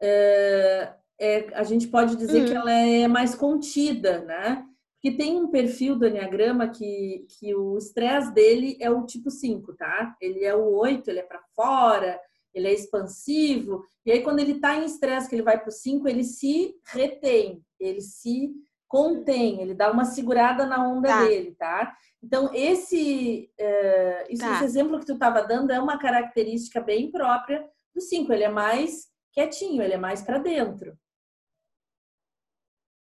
[0.00, 2.46] É, é, a gente pode dizer hum.
[2.46, 4.64] que ela é mais contida, né?
[5.04, 9.74] Porque tem um perfil do Enneagrama que, que o estresse dele é o tipo 5,
[9.74, 10.16] tá?
[10.18, 12.18] Ele é o 8, ele é para fora,
[12.54, 13.84] ele é expansivo.
[14.06, 16.74] E aí, quando ele tá em estresse, que ele vai para o 5, ele se
[16.86, 18.50] retém, ele se
[18.88, 21.24] contém, ele dá uma segurada na onda tá.
[21.26, 21.94] dele, tá?
[22.22, 24.54] Então, esse, uh, isso, tá.
[24.54, 27.62] esse exemplo que tu estava dando é uma característica bem própria
[27.94, 28.32] do 5.
[28.32, 30.96] Ele é mais quietinho, ele é mais para dentro.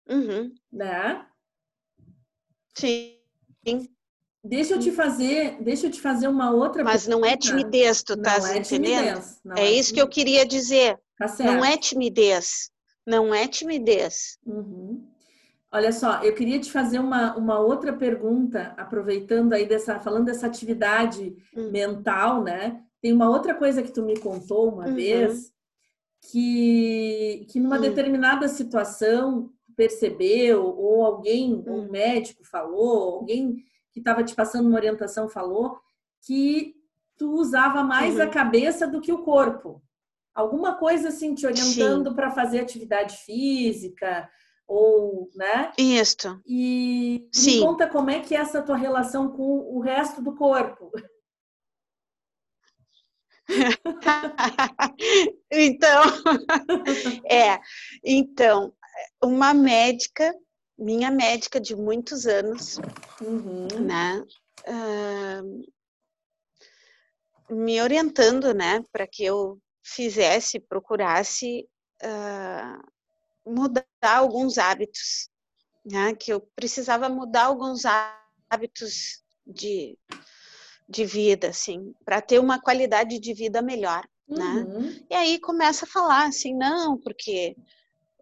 [0.07, 0.53] Uhum.
[0.71, 1.25] Né?
[2.73, 3.17] Sim.
[4.43, 8.15] Deixa eu te fazer, deixa eu te fazer uma outra Mas não é timidez, tu
[8.15, 9.21] tá é entendendo?
[9.57, 10.97] é, é, isso que eu queria dizer.
[11.17, 12.71] Tá não é timidez.
[13.05, 14.37] Não é timidez.
[14.45, 15.05] Uhum.
[15.71, 20.47] Olha só, eu queria te fazer uma, uma outra pergunta, aproveitando aí dessa, falando dessa
[20.47, 21.69] atividade uhum.
[21.69, 22.81] mental, né?
[23.01, 24.95] Tem uma outra coisa que tu me contou uma uhum.
[24.95, 25.51] vez,
[26.21, 27.81] que, que numa hum.
[27.81, 31.89] determinada situação percebeu, ou alguém, um hum.
[31.89, 33.63] médico falou, alguém
[33.93, 35.79] que estava te passando uma orientação falou,
[36.27, 36.75] que
[37.17, 38.23] tu usava mais uhum.
[38.23, 39.81] a cabeça do que o corpo.
[40.35, 44.29] Alguma coisa assim te orientando para fazer atividade física,
[44.67, 45.71] ou, né?
[45.77, 46.41] Isso.
[46.45, 47.59] E Sim.
[47.59, 50.91] me conta como é que é essa tua relação com o resto do corpo.
[55.49, 56.03] então,
[57.31, 57.61] é,
[58.03, 58.73] então,
[59.23, 60.33] uma médica,
[60.77, 62.77] minha médica de muitos anos,
[63.21, 63.67] uhum.
[63.81, 64.23] né,
[64.67, 65.69] uh,
[67.53, 71.67] me orientando, né, para que eu fizesse, procurasse
[72.03, 72.81] uh,
[73.45, 75.29] mudar alguns hábitos,
[75.85, 77.83] né, que eu precisava mudar alguns
[78.49, 79.97] hábitos de,
[80.87, 84.45] de vida, assim, para ter uma qualidade de vida melhor, né?
[84.45, 84.81] uhum.
[84.81, 85.05] né?
[85.09, 87.55] E aí começa a falar assim, não, porque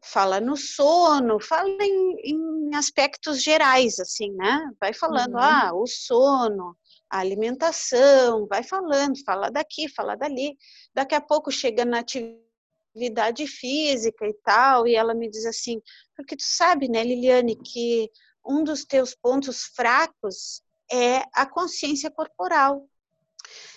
[0.03, 4.69] fala no sono, fala em, em aspectos gerais, assim, né?
[4.79, 5.39] Vai falando, uhum.
[5.39, 6.77] ah, o sono,
[7.09, 10.57] a alimentação, vai falando, fala daqui, fala dali.
[10.93, 15.81] Daqui a pouco chega na atividade física e tal, e ela me diz assim,
[16.15, 18.09] porque tu sabe, né, Liliane, que
[18.45, 22.87] um dos teus pontos fracos é a consciência corporal.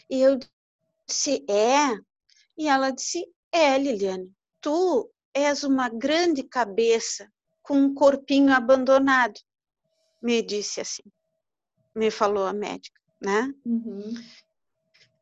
[0.09, 0.39] E eu
[1.07, 1.97] disse, é?
[2.57, 4.31] E ela disse, é, Liliane,
[4.61, 7.31] tu és uma grande cabeça
[7.63, 9.39] com um corpinho abandonado,
[10.23, 11.03] me disse assim,
[11.95, 13.53] me falou a médica, né?
[13.65, 14.15] Uhum.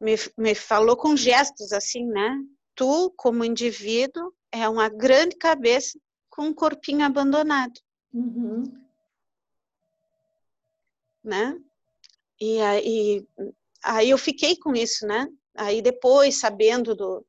[0.01, 2.39] Me, me falou com gestos assim, né?
[2.75, 5.99] Tu, como indivíduo, é uma grande cabeça
[6.31, 7.79] com um corpinho abandonado.
[8.13, 8.63] Uhum.
[11.23, 11.61] Né?
[12.41, 13.27] E aí,
[13.83, 15.29] aí eu fiquei com isso, né?
[15.55, 17.27] Aí depois, sabendo do,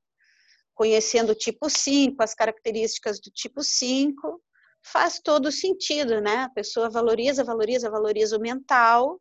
[0.80, 4.42] conhecendo o tipo 5, as características do tipo 5,
[4.82, 6.44] faz todo sentido, né?
[6.44, 9.20] A pessoa valoriza, valoriza, valoriza o mental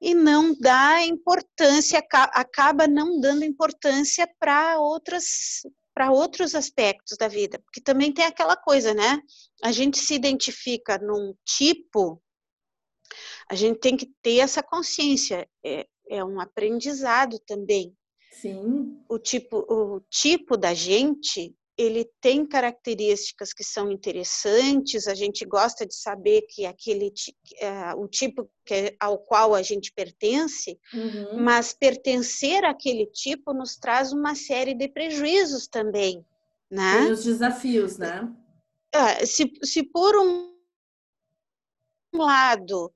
[0.00, 5.60] e não dá importância, acaba não dando importância para outras
[5.92, 9.20] para outros aspectos da vida, porque também tem aquela coisa, né?
[9.62, 12.22] A gente se identifica num tipo,
[13.50, 17.94] a gente tem que ter essa consciência, é, é um aprendizado também.
[18.40, 19.00] Sim.
[19.08, 25.84] O tipo, o tipo da gente, ele tem características que são interessantes, a gente gosta
[25.84, 27.12] de saber que aquele
[27.60, 31.42] é, o tipo que, ao qual a gente pertence, uhum.
[31.42, 36.24] mas pertencer àquele tipo nos traz uma série de prejuízos também,
[36.70, 37.02] né?
[37.02, 38.32] Tem os desafios, né?
[38.92, 40.52] É, se, se por um
[42.14, 42.92] lado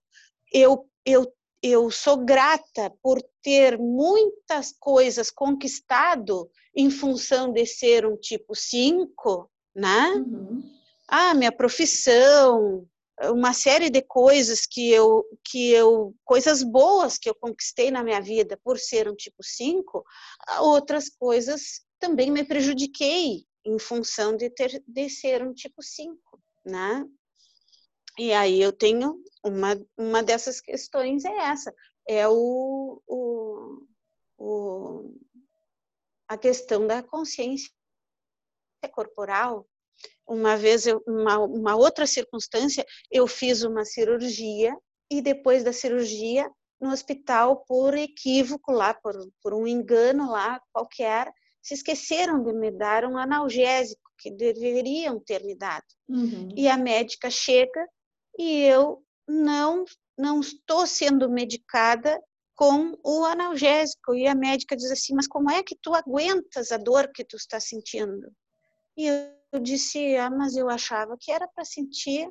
[0.53, 8.17] eu, eu eu sou grata por ter muitas coisas conquistado em função de ser um
[8.17, 10.09] tipo 5, né?
[10.17, 10.63] Uhum.
[11.07, 12.87] Ah, minha profissão,
[13.31, 18.21] uma série de coisas que eu, que eu, coisas boas que eu conquistei na minha
[18.21, 20.05] vida por ser um tipo 5,
[20.61, 26.19] outras coisas também me prejudiquei em função de, ter, de ser um tipo 5,
[26.65, 27.07] né?
[28.19, 31.75] E aí eu tenho uma, uma dessas questões é essa,
[32.07, 33.87] é o, o,
[34.39, 35.15] o
[36.29, 37.71] a questão da consciência
[38.93, 39.67] corporal,
[40.27, 44.75] uma vez, eu, uma, uma outra circunstância, eu fiz uma cirurgia
[45.11, 51.31] e depois da cirurgia, no hospital, por equívoco lá, por, por um engano lá qualquer,
[51.63, 55.85] se esqueceram de me dar um analgésico que deveriam ter me dado.
[56.09, 56.49] Uhum.
[56.57, 57.87] E a médica chega
[58.39, 59.85] e eu não
[60.17, 62.21] não estou sendo medicada
[62.55, 64.15] com o analgésico.
[64.15, 67.37] E a médica diz assim: Mas como é que tu aguentas a dor que tu
[67.37, 68.31] está sentindo?
[68.97, 72.31] E eu disse: Ah, mas eu achava que era para sentir.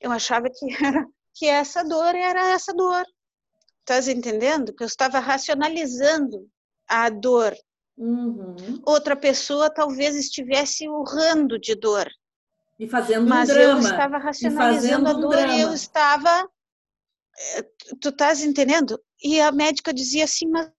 [0.00, 3.04] Eu achava que era que essa dor era essa dor.
[3.80, 4.74] Estás entendendo?
[4.74, 6.50] Que eu estava racionalizando
[6.88, 7.54] a dor.
[7.96, 8.82] Uhum.
[8.84, 12.10] Outra pessoa talvez estivesse urrando de dor.
[12.78, 13.74] E fazendo mas um drama.
[13.74, 16.50] Mas eu estava racionalizando a dor um e eu estava
[17.38, 17.62] eh,
[18.00, 19.00] tu estás entendendo?
[19.22, 20.70] E a médica dizia assim, mas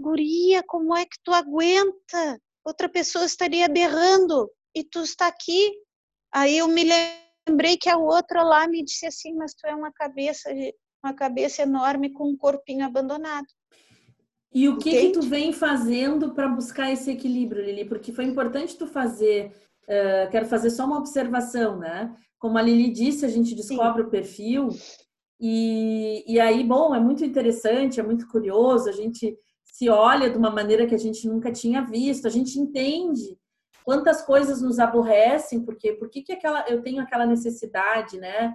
[0.00, 2.40] guria, como é que tu aguenta?
[2.64, 5.72] Outra pessoa estaria berrando e tu está aqui.
[6.32, 6.84] Aí eu me
[7.48, 10.50] lembrei que a outra lá me disse assim, mas tu é uma cabeça,
[11.04, 13.46] uma cabeça enorme com um corpinho abandonado.
[14.52, 17.84] E o que que tu vem fazendo para buscar esse equilíbrio, Lili?
[17.84, 19.52] Porque foi importante tu fazer,
[19.90, 22.14] uh, quero fazer só uma observação, né?
[22.38, 24.08] Como a Lili disse, a gente descobre Sim.
[24.08, 24.68] o perfil
[25.38, 30.38] e, e aí, bom, é muito interessante, é muito curioso, a gente se olha de
[30.38, 33.38] uma maneira que a gente nunca tinha visto, a gente entende
[33.84, 38.54] quantas coisas nos aborrecem, porque por que, que aquela, eu tenho aquela necessidade, né,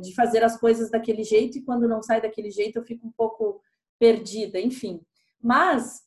[0.00, 3.12] de fazer as coisas daquele jeito e quando não sai daquele jeito eu fico um
[3.12, 3.60] pouco
[3.98, 5.00] perdida, enfim.
[5.40, 6.02] Mas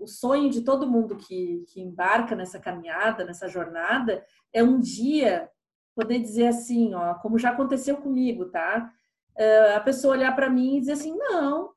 [0.00, 5.48] o sonho de todo mundo que, que embarca nessa caminhada, nessa jornada, é um dia
[5.94, 8.90] poder dizer assim, ó, como já aconteceu comigo, tá?
[9.38, 11.72] Uh, a pessoa olhar para mim e dizer assim, não,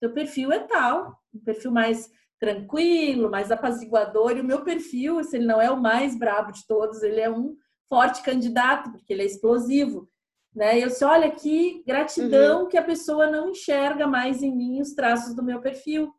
[0.00, 5.36] teu perfil é tal, um perfil mais tranquilo, mais apaziguador, e o meu perfil, se
[5.36, 7.56] ele não é o mais brabo de todos, ele é um
[7.88, 10.08] forte candidato, porque ele é explosivo.
[10.54, 10.78] Né?
[10.78, 12.68] E eu disse, olha que gratidão uhum.
[12.68, 16.12] que a pessoa não enxerga mais em mim os traços do meu perfil.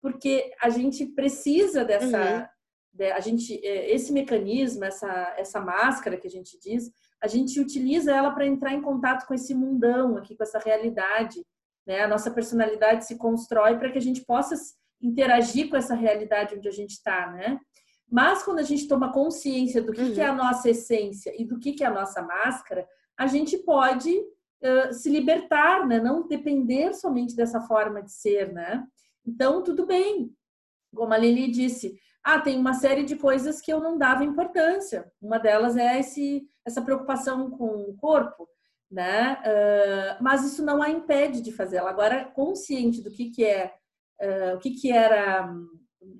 [0.00, 2.58] Porque a gente precisa dessa, uhum
[3.12, 6.90] a gente é, esse mecanismo, essa essa máscara que a gente diz,
[7.22, 11.44] a gente utiliza ela para entrar em contato com esse mundão aqui, com essa realidade,
[11.86, 12.02] né?
[12.02, 14.54] A nossa personalidade se constrói para que a gente possa
[15.00, 17.58] interagir com essa realidade onde a gente está, né?
[18.10, 20.14] Mas quando a gente toma consciência do que, uhum.
[20.14, 20.38] que é a uhum.
[20.38, 25.10] nossa essência e do que, que é a nossa máscara, a gente pode uh, se
[25.10, 26.00] libertar, né?
[26.00, 28.84] Não depender somente dessa forma de ser, né?
[29.28, 30.34] Então, tudo bem.
[30.94, 35.12] Como a Lili disse, ah, tem uma série de coisas que eu não dava importância.
[35.20, 38.48] Uma delas é esse, essa preocupação com o corpo,
[38.90, 39.34] né?
[39.34, 41.90] Uh, mas isso não a impede de fazê-la.
[41.90, 43.74] Agora, consciente do que, que é,
[44.20, 45.54] uh, o que, que era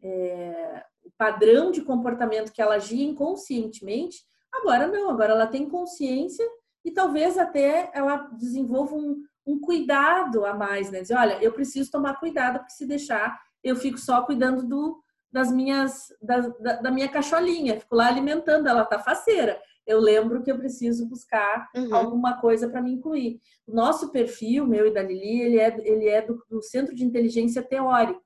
[0.03, 6.47] é, o padrão de comportamento que ela agia inconscientemente, agora não, agora ela tem consciência
[6.85, 11.01] e talvez até ela desenvolva um, um cuidado a mais, né?
[11.01, 15.51] Dizer, olha, eu preciso tomar cuidado, porque se deixar, eu fico só cuidando do, das
[15.51, 19.59] minhas da, da, da, minha cacholinha, fico lá alimentando, ela tá faceira.
[19.87, 21.95] Eu lembro que eu preciso buscar uhum.
[21.95, 23.41] alguma coisa para me incluir.
[23.67, 27.05] O nosso perfil, meu e da Lili, ele é, ele é do, do Centro de
[27.05, 28.23] Inteligência Teórico.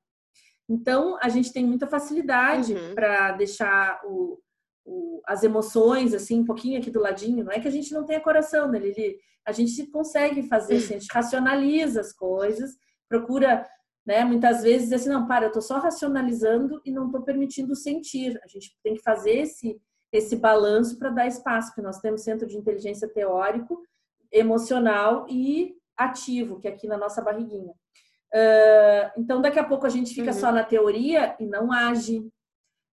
[0.68, 2.94] Então, a gente tem muita facilidade uhum.
[2.96, 4.40] para deixar o,
[4.84, 7.44] o, as emoções, assim, um pouquinho aqui do ladinho.
[7.44, 9.16] Não é que a gente não tenha coração, né, Lili?
[9.44, 12.76] A gente consegue fazer, assim, a gente racionaliza as coisas,
[13.08, 13.66] procura
[14.04, 14.24] né?
[14.24, 18.38] Muitas vezes assim, não, para, eu estou só racionalizando e não estou permitindo sentir.
[18.42, 19.80] A gente tem que fazer esse
[20.12, 23.80] esse balanço para dar espaço, porque nós temos centro de inteligência teórico,
[24.30, 27.72] emocional e ativo, que é aqui na nossa barriguinha.
[28.34, 30.38] Uh, então, daqui a pouco a gente fica uhum.
[30.38, 32.28] só na teoria e não age.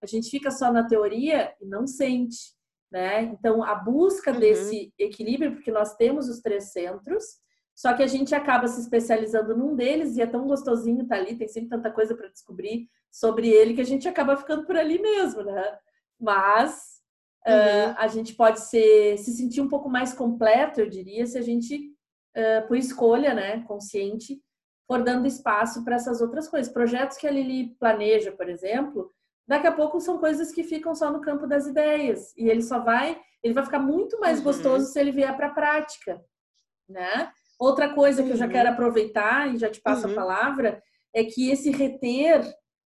[0.02, 2.58] A gente fica só na teoria e não sente.
[2.91, 3.24] Né?
[3.24, 4.39] Então, a busca uhum.
[4.39, 7.24] desse equilíbrio, porque nós temos os três centros,
[7.76, 11.22] só que a gente acaba se especializando num deles e é tão gostosinho estar tá
[11.22, 14.76] ali, tem sempre tanta coisa para descobrir sobre ele que a gente acaba ficando por
[14.76, 15.78] ali mesmo, né?
[16.20, 17.00] Mas
[17.47, 17.54] uhum.
[17.54, 21.41] uh, a gente pode ser, se sentir um pouco mais completo, eu diria, se a
[21.41, 21.93] gente,
[22.36, 24.41] uh, por escolha, né, consciente,
[24.86, 26.74] for dando espaço para essas outras coisas.
[26.74, 29.12] Projetos que a Lili planeja, por exemplo,
[29.50, 32.80] daqui a pouco são coisas que ficam só no campo das ideias e ele só
[32.80, 34.43] vai, ele vai ficar muito mais uhum.
[34.43, 36.24] gostoso se ele vier para a prática,
[36.88, 37.32] né?
[37.60, 38.52] Outra coisa que eu já uhum.
[38.52, 40.14] quero aproveitar e já te passo uhum.
[40.14, 40.84] a palavra
[41.16, 42.41] é que esse reter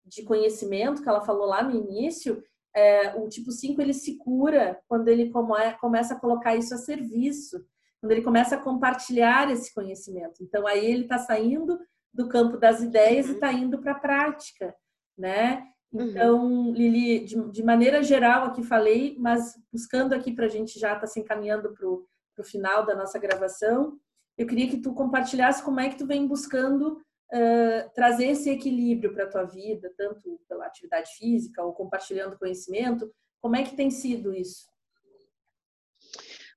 [0.05, 2.43] de conhecimento que ela falou lá no início,
[2.75, 6.77] é, o tipo 5 ele se cura quando ele come, começa a colocar isso a
[6.77, 7.65] serviço,
[7.99, 10.43] quando ele começa a compartilhar esse conhecimento.
[10.43, 11.79] Então aí ele está saindo
[12.13, 13.31] do campo das ideias uhum.
[13.31, 14.75] e está indo para a prática,
[15.17, 15.72] né?
[15.93, 16.09] Uhum.
[16.09, 16.73] Então, uhum.
[16.73, 21.01] Lili, de, de, maneira geral aqui falei, mas buscando aqui para a gente já estar
[21.01, 23.99] tá se encaminhando para o final da nossa gravação,
[24.35, 26.97] eu queria que tu compartilhasse como é que tu vem buscando
[27.31, 33.13] uh, trazer esse equilíbrio para a tua vida, tanto pela atividade física ou compartilhando conhecimento.
[33.39, 34.65] Como é que tem sido isso?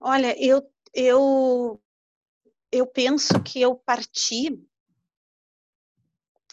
[0.01, 0.63] Olha, eu,
[0.95, 1.81] eu,
[2.73, 4.59] eu penso que eu parti,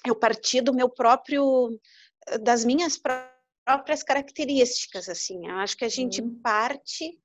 [0.05, 1.79] eu parti do meu próprio,
[2.41, 5.47] das minhas próprias características, assim.
[5.47, 6.39] Eu acho que a gente uhum.
[6.41, 7.19] parte,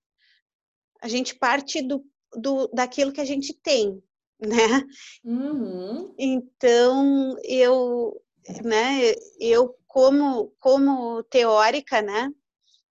[1.02, 4.02] a gente parte do, do, daquilo que a gente tem,
[4.40, 4.84] né?
[5.24, 6.14] Uhum.
[6.18, 8.20] Então, eu,
[8.64, 12.30] né, eu como, como teórica, né,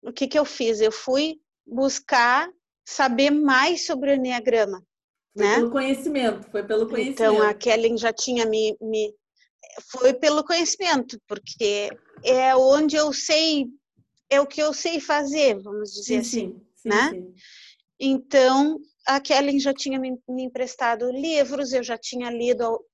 [0.03, 0.81] o que que eu fiz?
[0.81, 2.49] Eu fui buscar
[2.85, 4.83] saber mais sobre o Enneagrama,
[5.37, 5.55] foi né?
[5.57, 7.23] pelo conhecimento, foi pelo conhecimento.
[7.23, 9.13] Então, a Kellen já tinha me, me...
[9.91, 11.91] Foi pelo conhecimento, porque
[12.25, 13.67] é onde eu sei,
[14.31, 17.11] é o que eu sei fazer, vamos dizer sim, assim, sim, sim, né?
[17.99, 22.85] Então, a Kellen já tinha me, me emprestado livros, eu já tinha lido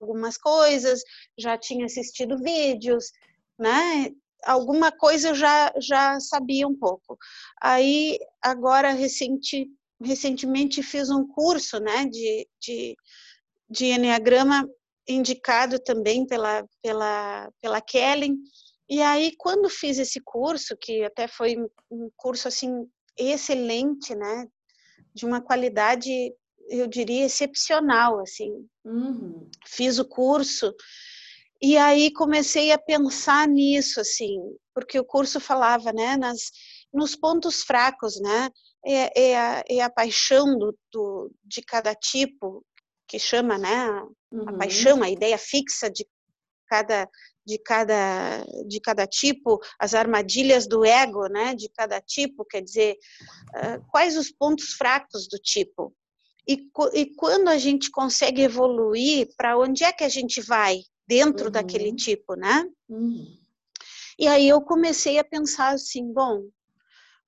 [0.00, 1.02] algumas coisas,
[1.36, 3.10] já tinha assistido vídeos,
[3.58, 4.10] né?
[4.44, 7.18] Alguma coisa eu já, já sabia um pouco.
[7.60, 9.66] Aí, agora, recente,
[10.00, 12.96] recentemente, fiz um curso né, de, de,
[13.68, 14.68] de Enneagrama,
[15.08, 18.36] indicado também pela, pela, pela Kellen.
[18.88, 21.56] E aí, quando fiz esse curso, que até foi
[21.90, 22.88] um curso assim
[23.18, 24.46] excelente, né?
[25.16, 26.10] de uma qualidade,
[26.68, 28.52] eu diria, excepcional, assim.
[28.84, 29.48] Uhum.
[29.66, 30.74] Fiz o curso
[31.60, 34.36] e aí comecei a pensar nisso, assim,
[34.74, 36.50] porque o curso falava, né, nas,
[36.92, 38.50] nos pontos fracos, né,
[38.84, 42.62] é, é, a, é a paixão do, do, de cada tipo,
[43.08, 43.88] que chama, né,
[44.40, 44.48] uhum.
[44.48, 46.06] a paixão, a ideia fixa de
[46.68, 47.08] cada
[47.46, 52.96] de cada de cada tipo, as armadilhas do ego, né, de cada tipo, quer dizer,
[53.54, 55.94] uh, quais os pontos fracos do tipo.
[56.48, 61.46] E, e quando a gente consegue evoluir, para onde é que a gente vai dentro
[61.46, 61.52] uhum.
[61.52, 62.68] daquele tipo, né?
[62.88, 63.36] Uhum.
[64.18, 66.48] E aí eu comecei a pensar assim, bom,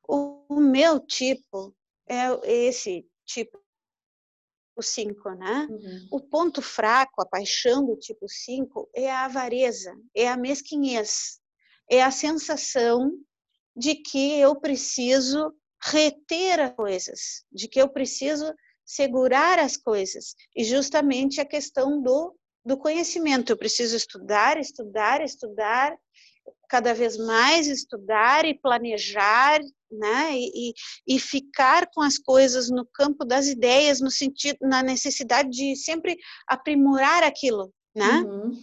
[0.09, 1.75] o, o meu tipo
[2.09, 3.61] é esse tipo
[4.79, 5.67] tipo 5, né?
[5.69, 6.09] Uhum.
[6.13, 11.41] O ponto fraco, a paixão do tipo 5 é a avareza, é a mesquinhez,
[11.91, 13.11] é a sensação
[13.77, 15.53] de que eu preciso
[15.83, 18.53] reter as coisas, de que eu preciso
[18.85, 20.35] segurar as coisas.
[20.57, 23.53] E justamente a questão do, do conhecimento.
[23.53, 25.97] Eu preciso estudar, estudar, estudar,
[26.69, 29.61] cada vez mais estudar e planejar,
[29.91, 30.75] né, e,
[31.07, 36.17] e ficar com as coisas no campo das ideias, no sentido, na necessidade de sempre
[36.47, 38.59] aprimorar aquilo, né, uhum.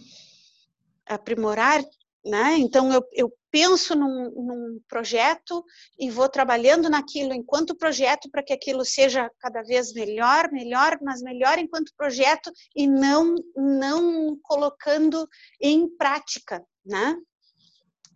[1.06, 1.82] aprimorar,
[2.24, 5.64] né, então eu, eu penso num, num, projeto
[5.98, 11.22] e vou trabalhando naquilo enquanto projeto para que aquilo seja cada vez melhor, melhor, mas
[11.22, 15.26] melhor enquanto projeto e não não colocando
[15.58, 17.16] em prática, né?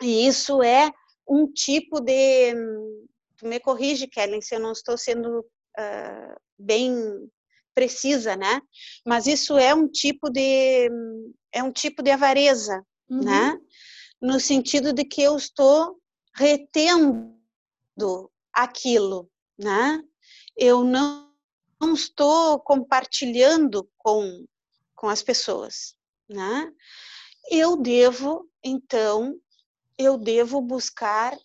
[0.03, 0.91] E isso é
[1.31, 2.53] um tipo de.
[3.43, 7.31] Me corrige, Kellen, se eu não estou sendo uh, bem
[7.73, 8.61] precisa, né?
[9.07, 10.91] Mas isso é um tipo de
[11.53, 13.25] é um tipo de avareza, uhum.
[13.25, 13.59] né?
[14.21, 15.97] No sentido de que eu estou
[16.35, 17.33] retendo
[18.53, 20.03] aquilo, né?
[20.57, 21.33] Eu não,
[21.81, 24.45] não estou compartilhando com
[24.95, 25.95] com as pessoas,
[26.29, 26.71] né?
[27.51, 29.41] Eu devo então
[30.01, 31.37] eu devo buscar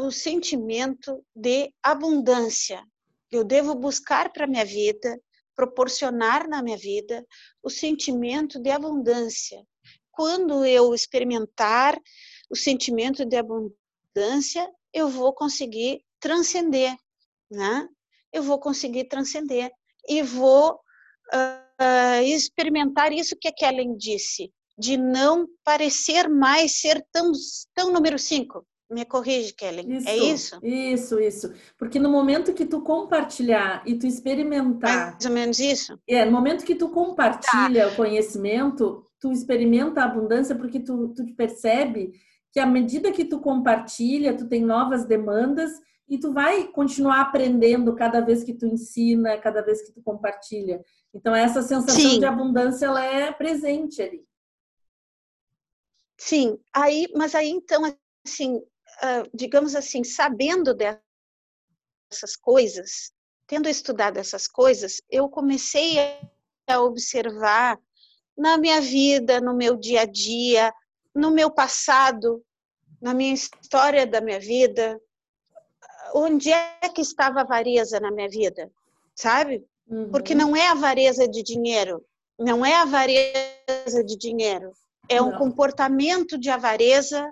[0.00, 2.80] o sentimento de abundância.
[3.30, 5.20] Eu devo buscar para minha vida,
[5.54, 7.26] proporcionar na minha vida
[7.60, 9.66] o sentimento de abundância.
[10.12, 11.98] Quando eu experimentar
[12.48, 16.96] o sentimento de abundância, eu vou conseguir transcender,
[17.50, 17.88] né?
[18.32, 19.72] Eu vou conseguir transcender
[20.08, 20.74] e vou
[21.34, 27.32] uh, experimentar isso que a Kellen disse, de não parecer mais ser tão,
[27.74, 28.64] tão número 5.
[28.90, 29.84] Me corrige, Kelly.
[29.96, 30.58] Isso, é isso?
[30.62, 31.52] Isso, isso.
[31.76, 35.12] Porque no momento que tu compartilhar e tu experimentar.
[35.12, 35.98] Mais ou menos isso?
[36.08, 37.92] É, no momento que tu compartilha tá.
[37.92, 43.24] o conhecimento, tu experimenta a abundância porque tu, tu percebe que que à medida que
[43.24, 45.70] tu compartilha, tu tem novas demandas
[46.08, 50.82] e tu vai continuar aprendendo cada vez que tu ensina, cada vez que tu compartilha.
[51.14, 52.18] Então essa sensação Sim.
[52.18, 54.24] de abundância ela é presente ali.
[56.18, 57.82] Sim, aí, mas aí então
[58.26, 58.60] assim,
[59.32, 61.00] digamos assim, sabendo dessas
[62.40, 63.12] coisas,
[63.46, 65.96] tendo estudado essas coisas, eu comecei
[66.66, 67.78] a observar
[68.36, 70.74] na minha vida, no meu dia a dia,
[71.14, 72.44] no meu passado,
[73.00, 75.00] na minha história da minha vida,
[76.14, 78.70] onde é que estava a avareza na minha vida,
[79.14, 79.64] sabe?
[79.86, 80.10] Uhum.
[80.10, 82.04] Porque não é avareza de dinheiro,
[82.38, 84.72] não é avareza de dinheiro,
[85.08, 85.38] é um não.
[85.38, 87.28] comportamento de avareza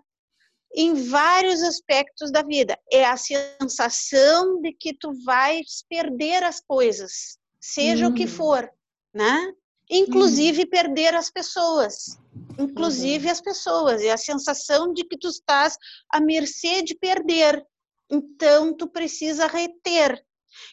[0.74, 2.78] em vários aspectos da vida.
[2.92, 8.12] É a sensação de que tu vais perder as coisas, seja uhum.
[8.12, 8.28] o que hum.
[8.28, 8.70] for,
[9.14, 9.52] né?
[9.88, 10.70] Inclusive uhum.
[10.70, 12.18] perder as pessoas,
[12.58, 13.32] inclusive uhum.
[13.32, 15.78] as pessoas, é a sensação de que tu estás
[16.12, 17.64] à mercê de perder.
[18.10, 20.22] Então tu precisa reter.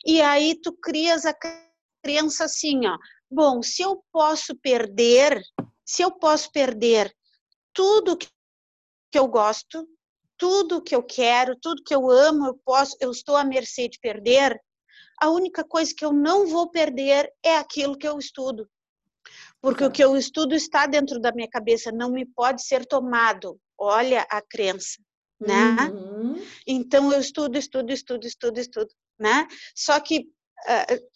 [0.06, 1.36] E aí tu crias a
[2.04, 2.98] crença assim, ó,
[3.30, 5.42] bom, se eu posso perder,
[5.86, 7.14] se eu posso perder
[7.74, 8.30] tudo que
[9.14, 9.88] eu gosto,
[10.38, 14.00] tudo que eu quero, tudo que eu amo, eu posso, eu estou à mercê de
[14.00, 14.60] perder.
[15.22, 18.68] A única coisa que eu não vou perder é aquilo que eu estudo.
[19.62, 23.60] Porque o que eu estudo está dentro da minha cabeça, não me pode ser tomado.
[23.78, 25.00] Olha a crença,
[25.40, 25.90] né?
[25.90, 26.44] Uhum.
[26.68, 29.48] Então eu estudo, estudo, estudo, estudo, estudo, né?
[29.76, 30.20] Só que
[30.68, 31.14] uh,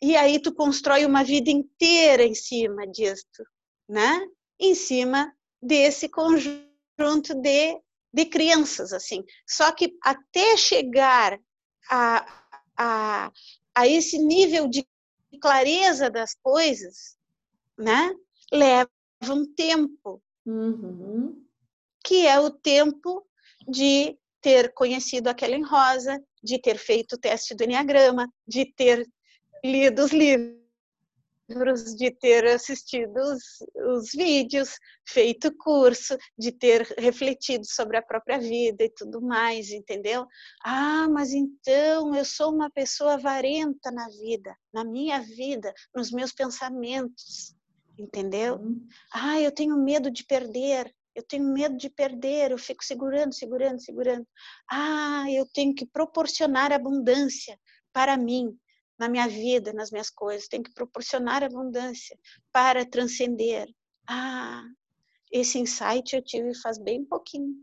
[0.00, 3.42] e aí tu constrói uma vida inteira em cima disto,
[3.88, 4.26] né?
[4.58, 5.32] Em cima
[5.62, 7.80] desse conjunto de,
[8.12, 9.24] de crenças, assim.
[9.46, 11.38] Só que até chegar
[11.90, 13.32] a, a,
[13.74, 14.86] a esse nível de
[15.40, 17.16] clareza das coisas,
[17.76, 18.14] né?
[18.52, 18.90] Leva
[19.22, 21.44] um tempo, uhum.
[22.04, 23.26] que é o tempo
[23.68, 29.06] de ter conhecido a Kellen Rosa, de ter feito o teste do Enneagrama, de ter
[29.64, 30.58] lido os livros,
[31.48, 33.42] de ter assistido os,
[33.94, 34.78] os vídeos,
[35.08, 40.26] feito curso, de ter refletido sobre a própria vida e tudo mais, entendeu?
[40.62, 46.32] Ah, mas então eu sou uma pessoa avarenta na vida, na minha vida, nos meus
[46.32, 47.54] pensamentos,
[47.98, 48.56] entendeu?
[48.56, 48.86] Uhum.
[49.12, 50.94] Ah, eu tenho medo de perder.
[51.14, 54.24] Eu tenho medo de perder, eu fico segurando, segurando, segurando.
[54.70, 57.58] Ah, eu tenho que proporcionar abundância
[57.92, 58.56] para mim
[58.98, 62.18] na minha vida, nas minhas coisas, tem que proporcionar abundância
[62.52, 63.68] para transcender.
[64.08, 64.64] Ah,
[65.30, 67.54] esse insight eu tive faz bem pouquinho.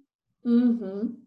[0.43, 1.19] Uhum.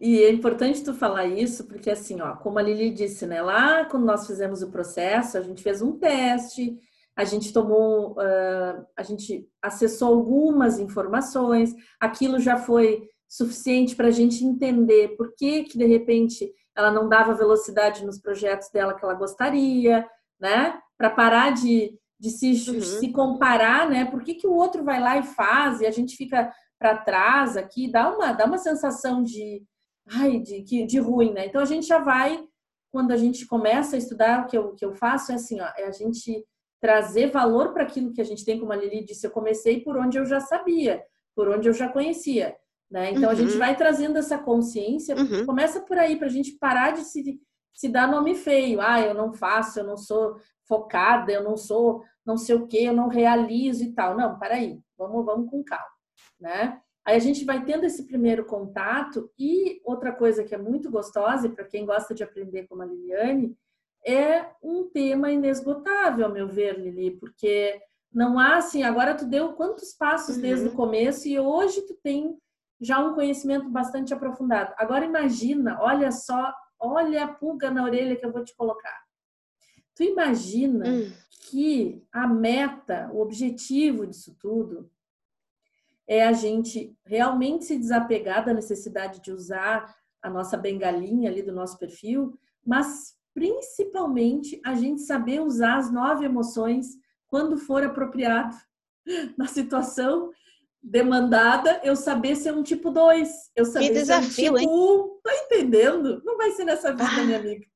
[0.00, 3.84] E é importante tu falar isso, porque assim, ó, como a Lili disse, né, lá
[3.84, 6.78] quando nós fizemos o processo, a gente fez um teste,
[7.16, 14.12] a gente tomou, uh, a gente acessou algumas informações, aquilo já foi suficiente para a
[14.12, 19.04] gente entender por que que de repente ela não dava velocidade nos projetos dela que
[19.04, 20.08] ela gostaria,
[20.40, 20.78] né?
[20.98, 22.80] Para parar de, de se, uhum.
[22.80, 24.04] se comparar, né?
[24.04, 27.56] Por que, que o outro vai lá e faz e a gente fica para trás
[27.56, 27.90] aqui?
[27.90, 29.62] Dá uma, dá uma sensação de,
[30.10, 31.46] ai, de, de, de ruim, né?
[31.46, 32.44] Então a gente já vai,
[32.90, 35.60] quando a gente começa a estudar, o que eu, o que eu faço é assim,
[35.60, 36.44] ó, é a gente
[36.80, 39.96] trazer valor para aquilo que a gente tem, como a Lili disse, eu comecei por
[39.96, 41.02] onde eu já sabia,
[41.34, 42.54] por onde eu já conhecia.
[42.94, 43.10] Né?
[43.10, 43.30] Então uhum.
[43.30, 43.58] a gente uhum.
[43.58, 45.44] vai trazendo essa consciência, uhum.
[45.44, 47.40] começa por aí, para a gente parar de se,
[47.74, 48.80] se dar nome feio.
[48.80, 52.84] Ah, eu não faço, eu não sou focada, eu não sou não sei o que,
[52.84, 54.16] eu não realizo e tal.
[54.16, 55.84] Não, para aí, vamos, vamos com calma.
[56.40, 56.80] Né?
[57.04, 61.48] Aí a gente vai tendo esse primeiro contato e outra coisa que é muito gostosa,
[61.48, 63.56] e para quem gosta de aprender como a Liliane,
[64.06, 67.82] é um tema inesgotável, ao meu ver, Lili, porque
[68.12, 70.42] não há assim, agora tu deu quantos passos uhum.
[70.42, 70.76] desde o uhum.
[70.76, 72.38] começo e hoje tu tem
[72.84, 74.74] já um conhecimento bastante aprofundado.
[74.76, 79.02] Agora imagina, olha só, olha a pulga na orelha que eu vou te colocar.
[79.94, 81.12] Tu imagina hum.
[81.48, 84.90] que a meta, o objetivo disso tudo
[86.06, 91.52] é a gente realmente se desapegar da necessidade de usar a nossa bengalinha ali do
[91.52, 96.88] nosso perfil, mas principalmente a gente saber usar as nove emoções
[97.26, 98.56] quando for apropriado
[99.38, 100.30] na situação
[100.84, 103.50] demandada, eu saber ser um tipo 2.
[103.56, 105.20] Eu saber que desafio, ser um tipo 1.
[105.22, 106.22] Tá entendendo?
[106.24, 107.24] Não vai ser nessa vida, ah.
[107.24, 107.66] minha amiga.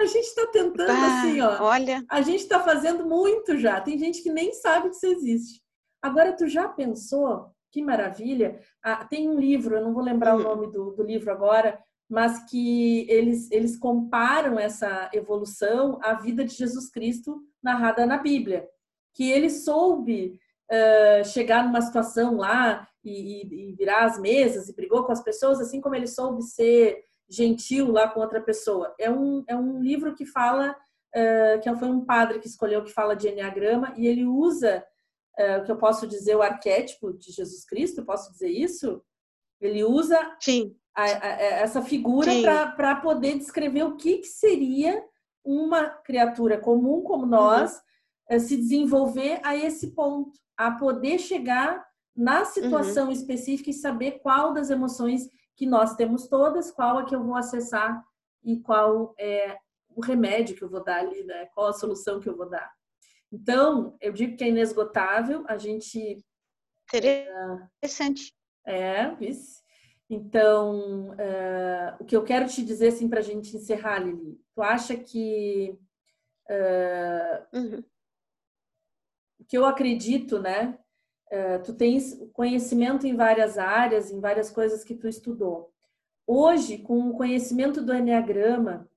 [0.00, 1.62] A gente está tentando assim, ó.
[1.62, 2.04] Olha.
[2.10, 3.80] A gente está fazendo muito já.
[3.80, 5.62] Tem gente que nem sabe que isso existe.
[6.02, 7.50] Agora, tu já pensou?
[7.70, 8.58] Que maravilha.
[8.82, 10.40] Ah, tem um livro, eu não vou lembrar hum.
[10.40, 11.78] o nome do, do livro agora,
[12.08, 18.66] mas que eles, eles comparam essa evolução à vida de Jesus Cristo narrada na Bíblia.
[19.14, 20.38] Que ele soube
[20.70, 25.60] uh, chegar numa situação lá e, e, virar as mesas e brigou com as pessoas,
[25.60, 28.94] assim como ele soube ser gentil lá com outra pessoa.
[28.98, 32.92] É um, é um livro que fala, uh, que foi um padre que escolheu que
[32.92, 34.84] fala de Enneagrama e ele usa,
[35.38, 39.02] uh, o que eu posso dizer, o arquétipo de Jesus Cristo, posso dizer isso?
[39.60, 40.18] Ele usa
[40.94, 42.30] a, a, essa figura
[42.76, 45.02] para poder descrever o que, que seria
[45.44, 47.80] uma criatura comum como nós
[48.30, 48.38] uhum.
[48.40, 53.12] se desenvolver a esse ponto, a poder chegar na situação uhum.
[53.12, 57.34] específica e saber qual das emoções que nós temos todas, qual é que eu vou
[57.34, 58.02] acessar
[58.42, 61.46] e qual é o remédio que eu vou dar ali, né?
[61.54, 62.70] Qual a solução que eu vou dar.
[63.32, 66.24] Então, eu digo que é inesgotável, a gente
[67.78, 68.32] Interessante.
[68.64, 69.60] É, vice.
[70.08, 74.62] Então, uh, o que eu quero te dizer assim para a gente encerrar, Lili, tu
[74.62, 75.76] acha que
[76.48, 77.84] uh, uhum.
[79.48, 80.78] Que eu acredito, né?
[81.32, 85.72] Uh, tu tens conhecimento em várias áreas, em várias coisas que tu estudou.
[86.26, 88.88] Hoje, com o conhecimento do Enneagrama,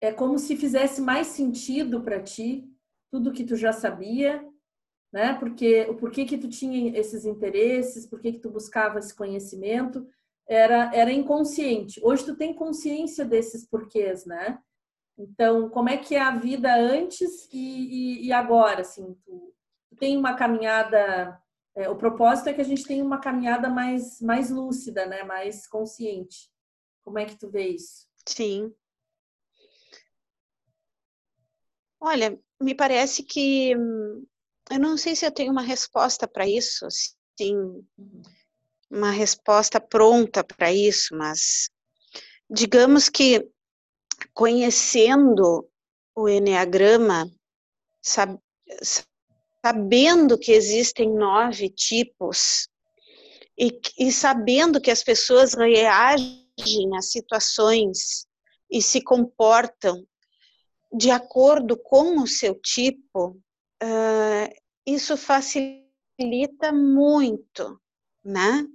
[0.00, 2.68] é como se fizesse mais sentido para ti
[3.10, 4.44] tudo que tu já sabia
[5.12, 5.34] né?
[5.34, 10.08] Porque o porquê que tu tinha esses interesses, por que tu buscava esse conhecimento,
[10.48, 12.00] era era inconsciente.
[12.02, 14.58] Hoje tu tem consciência desses porquês, né?
[15.18, 19.14] Então, como é que é a vida antes e, e, e agora, assim?
[19.24, 19.54] Tu,
[19.88, 21.40] tu, tem uma caminhada...
[21.74, 25.22] É, o propósito é que a gente tenha uma caminhada mais, mais lúcida, né?
[25.22, 26.50] Mais consciente.
[27.04, 28.06] Como é que tu vê isso?
[28.26, 28.74] Sim.
[32.00, 33.70] Olha, me parece que
[34.70, 36.86] eu não sei se eu tenho uma resposta para isso,
[37.38, 37.54] sim,
[38.90, 41.70] uma resposta pronta para isso, mas
[42.50, 43.48] digamos que
[44.32, 45.68] conhecendo
[46.14, 47.30] o Enneagrama,
[48.00, 48.38] sab,
[49.64, 52.68] sabendo que existem nove tipos
[53.58, 58.26] e, e sabendo que as pessoas reagem a situações
[58.70, 60.06] e se comportam
[60.92, 63.40] de acordo com o seu tipo,
[63.82, 67.80] uh, isso facilita muito,
[68.24, 68.66] né?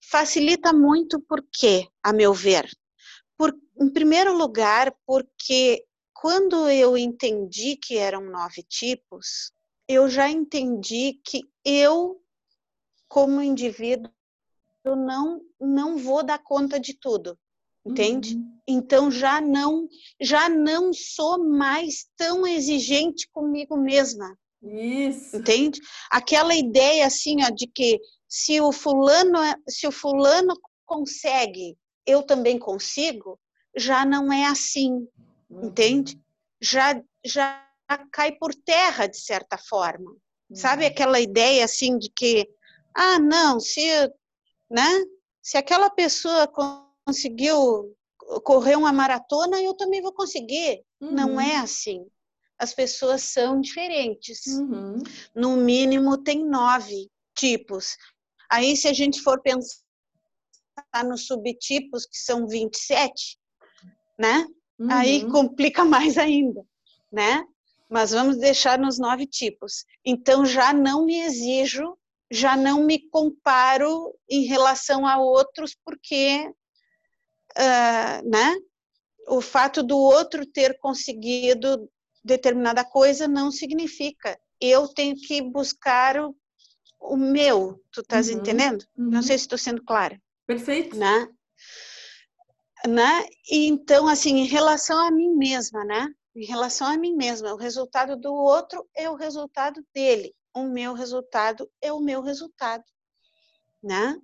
[0.00, 2.66] Facilita muito porque, a meu ver,
[3.36, 9.52] por, em primeiro lugar, porque quando eu entendi que eram nove tipos,
[9.88, 12.20] eu já entendi que eu,
[13.08, 14.12] como indivíduo,
[14.84, 17.38] eu não não vou dar conta de tudo,
[17.84, 18.36] entende?
[18.36, 18.58] Uhum.
[18.66, 19.88] Então já não
[20.20, 24.36] já não sou mais tão exigente comigo mesma.
[24.62, 25.36] Isso.
[25.36, 25.80] Entende?
[26.10, 30.54] Aquela ideia assim, ó, de que se o fulano, é, se o fulano
[30.84, 33.38] consegue, eu também consigo,
[33.76, 35.06] já não é assim,
[35.50, 35.66] uhum.
[35.66, 36.20] entende?
[36.60, 37.64] Já já
[38.12, 40.10] cai por terra de certa forma.
[40.10, 40.56] Uhum.
[40.56, 42.48] Sabe aquela ideia assim de que
[42.94, 43.80] ah, não, se,
[44.70, 45.04] né?
[45.42, 46.50] Se aquela pessoa
[47.06, 47.94] conseguiu
[48.44, 50.82] correr uma maratona, eu também vou conseguir.
[51.00, 51.12] Uhum.
[51.12, 52.06] Não é assim
[52.58, 54.46] as pessoas são diferentes.
[54.46, 54.98] Uhum.
[55.34, 57.96] No mínimo, tem nove tipos.
[58.50, 59.78] Aí, se a gente for pensar
[61.04, 63.37] nos subtipos, que são 27,
[64.18, 64.46] né?
[64.78, 64.90] Uhum.
[64.90, 66.64] Aí complica mais ainda,
[67.10, 67.44] né?
[67.88, 69.84] Mas vamos deixar nos nove tipos.
[70.04, 71.96] Então, já não me exijo,
[72.30, 76.50] já não me comparo em relação a outros, porque,
[77.56, 78.56] uh, né?
[79.26, 81.90] O fato do outro ter conseguido
[82.24, 86.36] determinada coisa não significa eu tenho que buscar o,
[87.00, 87.82] o meu.
[87.92, 88.84] Tu estás uhum, entendendo?
[88.96, 89.10] Uhum.
[89.10, 90.20] Não sei se estou sendo clara.
[90.46, 90.96] Perfeito.
[90.96, 91.28] Né?
[92.86, 93.26] Né?
[93.50, 96.08] Então, assim, em relação a mim mesma, né?
[96.34, 100.34] Em relação a mim mesma, o resultado do outro é o resultado dele.
[100.54, 102.84] O meu resultado é o meu resultado,
[103.82, 104.16] né?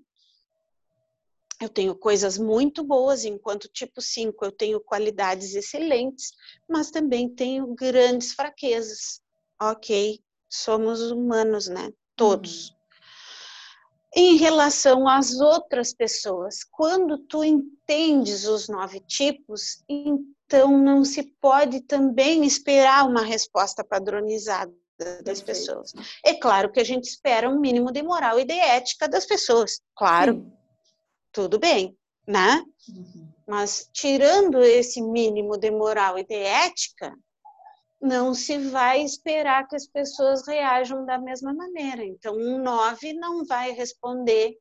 [1.60, 6.32] Eu tenho coisas muito boas, enquanto tipo 5 eu tenho qualidades excelentes,
[6.68, 9.20] mas também tenho grandes fraquezas.
[9.60, 11.92] Ok, somos humanos, né?
[12.16, 12.73] Todos.
[14.16, 21.80] Em relação às outras pessoas, quando tu entendes os nove tipos, então não se pode
[21.80, 24.72] também esperar uma resposta padronizada
[25.24, 25.92] das pessoas.
[26.24, 29.80] É claro que a gente espera um mínimo de moral e de ética das pessoas,
[29.96, 30.34] claro.
[30.34, 30.64] Sim
[31.34, 31.94] tudo bem,
[32.26, 32.64] né?
[32.88, 33.28] Uhum.
[33.46, 37.12] Mas tirando esse mínimo de moral e de ética,
[38.04, 42.04] não se vai esperar que as pessoas reajam da mesma maneira.
[42.04, 44.54] Então, um 9 não vai responder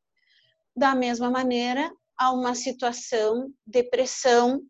[0.76, 4.62] da mesma maneira a uma situação de pressão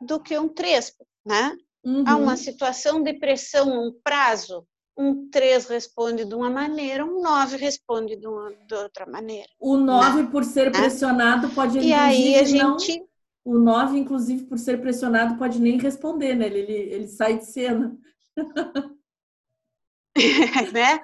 [0.00, 1.54] do que um 3, né?
[1.84, 2.04] Uhum.
[2.06, 4.66] A uma situação de pressão, um prazo,
[4.96, 9.48] um 3 responde de uma maneira, um 9 responde de, uma, de outra maneira.
[9.60, 10.28] O 9, né?
[10.32, 12.98] por ser pressionado, pode E aí a gente.
[12.98, 13.06] Não,
[13.46, 16.46] o 9, inclusive, por ser pressionado, pode nem responder, né?
[16.46, 17.96] Ele, ele, ele sai de cena.
[20.74, 20.98] né?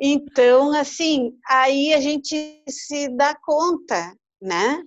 [0.00, 4.82] Então, assim, aí a gente se dá conta, né?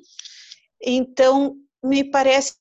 [0.81, 2.55] Então, me parece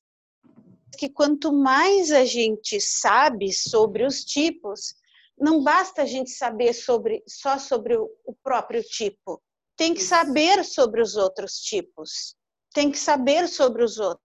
[0.99, 4.95] que quanto mais a gente sabe sobre os tipos,
[5.39, 9.43] não basta a gente saber sobre só sobre o, o próprio tipo.
[9.75, 12.37] Tem que saber sobre os outros tipos.
[12.75, 14.24] Tem que saber sobre os outros,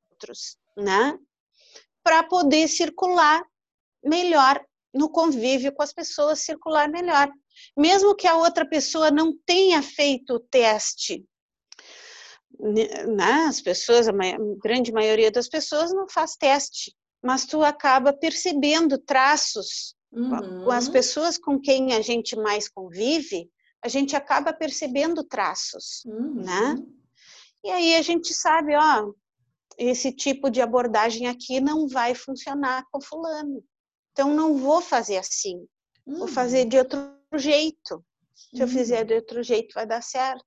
[0.77, 1.17] né?
[2.03, 3.43] Para poder circular
[4.03, 4.63] melhor
[4.93, 7.31] no convívio com as pessoas, circular melhor.
[7.77, 11.25] Mesmo que a outra pessoa não tenha feito o teste,
[12.59, 13.45] né?
[13.47, 14.13] as pessoas, a
[14.61, 20.63] grande maioria das pessoas não faz teste, mas tu acaba percebendo traços Uhum.
[20.63, 20.93] Com as uhum.
[20.93, 23.49] pessoas com quem a gente mais convive,
[23.81, 26.43] a gente acaba percebendo traços, uhum.
[26.43, 26.75] né?
[27.63, 29.11] E aí a gente sabe, ó,
[29.79, 33.63] esse tipo de abordagem aqui não vai funcionar com fulano.
[34.11, 35.65] Então não vou fazer assim.
[36.05, 36.19] Uhum.
[36.19, 36.99] Vou fazer de outro
[37.35, 38.03] jeito.
[38.35, 39.07] Se eu fizer uhum.
[39.07, 40.45] de outro jeito vai dar certo.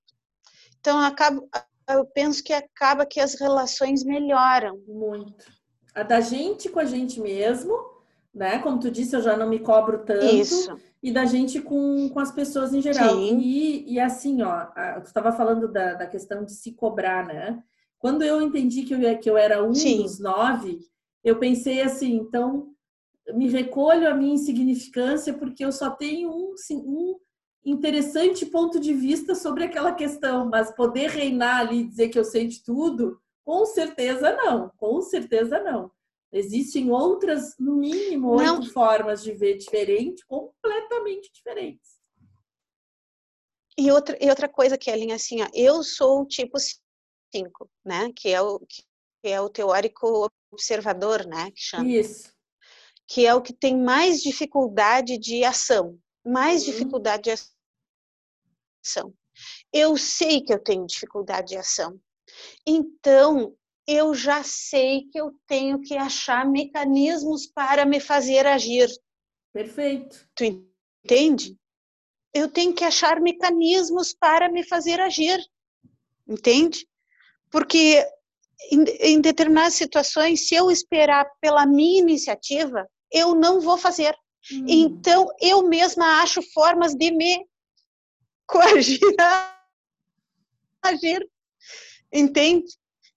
[0.78, 1.48] Então eu acabo
[1.88, 5.44] eu penso que acaba que as relações melhoram muito.
[5.94, 7.92] A da gente com a gente mesmo
[8.34, 8.58] né?
[8.58, 10.24] Como tu disse, eu já não me cobro tanto.
[10.24, 10.78] Isso.
[11.02, 13.18] E da gente com, com as pessoas em geral.
[13.18, 14.66] E, e assim, ó,
[15.00, 17.62] tu estava falando da, da questão de se cobrar, né?
[18.02, 20.02] Quando eu entendi que eu, que eu era um Sim.
[20.02, 20.80] dos nove,
[21.22, 22.74] eu pensei assim, então
[23.32, 27.16] me recolho a minha insignificância porque eu só tenho um, um
[27.64, 32.24] interessante ponto de vista sobre aquela questão, mas poder reinar ali e dizer que eu
[32.24, 35.88] sei de tudo, com certeza não, com certeza não.
[36.32, 38.62] Existem outras, no mínimo, oito Não.
[38.64, 41.92] formas de ver diferente, completamente diferentes.
[43.78, 46.56] E outra, e outra coisa, Kellen, assim, ó, eu sou o tipo
[47.34, 48.12] 5, né?
[48.14, 48.84] Que é o, que
[49.24, 51.50] é o teórico observador, né?
[51.50, 51.88] Que chama.
[51.88, 52.32] Isso.
[53.06, 55.98] Que é o que tem mais dificuldade de ação.
[56.24, 56.72] Mais uhum.
[56.72, 57.30] dificuldade de
[58.84, 59.14] ação.
[59.72, 61.98] Eu sei que eu tenho dificuldade de ação.
[62.66, 63.56] Então,
[63.86, 68.88] eu já sei que eu tenho que achar mecanismos para me fazer agir.
[69.52, 70.28] Perfeito.
[70.34, 70.64] Tu
[71.04, 71.56] entende?
[72.32, 75.44] Eu tenho que achar mecanismos para me fazer agir.
[76.26, 76.86] Entende?
[77.52, 78.04] Porque
[78.70, 84.16] em, em determinadas situações, se eu esperar pela minha iniciativa, eu não vou fazer.
[84.50, 84.64] Hum.
[84.66, 87.46] Então, eu mesma acho formas de me
[88.46, 88.98] coagir
[90.82, 91.26] agir.
[92.12, 92.66] Entende?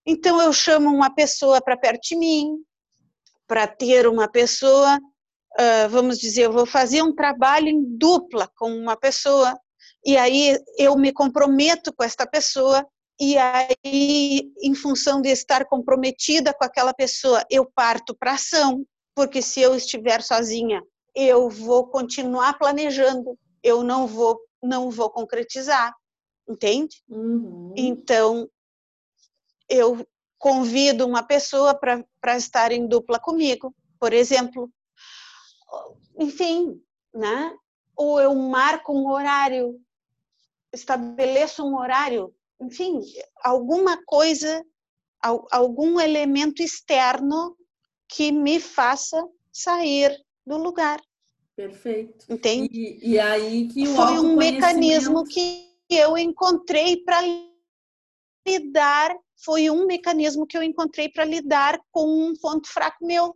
[0.05, 2.57] Então eu chamo uma pessoa para perto de mim,
[3.47, 8.71] para ter uma pessoa, uh, vamos dizer, eu vou fazer um trabalho em dupla com
[8.71, 9.57] uma pessoa,
[10.05, 12.87] e aí eu me comprometo com esta pessoa,
[13.19, 18.85] e aí, em função de estar comprometida com aquela pessoa, eu parto para ação,
[19.15, 20.83] porque se eu estiver sozinha,
[21.15, 25.95] eu vou continuar planejando, eu não vou, não vou concretizar,
[26.47, 27.01] entende?
[27.07, 27.73] Uhum.
[27.77, 28.49] Então,
[29.69, 30.05] eu
[30.37, 34.69] convido uma pessoa para estar em dupla comigo, por exemplo.
[36.19, 36.81] Enfim,
[37.13, 37.55] né?
[37.95, 39.79] Ou eu marco um horário,
[40.73, 43.01] estabeleço um horário, enfim,
[43.43, 44.63] alguma coisa,
[45.51, 47.55] algum elemento externo
[48.07, 51.01] que me faça sair do lugar.
[51.55, 52.25] Perfeito.
[52.29, 52.69] Entende?
[52.71, 57.21] E, e aí que foi um mecanismo que eu encontrei para
[58.47, 63.35] lidar foi um mecanismo que eu encontrei para lidar com um ponto fraco meu.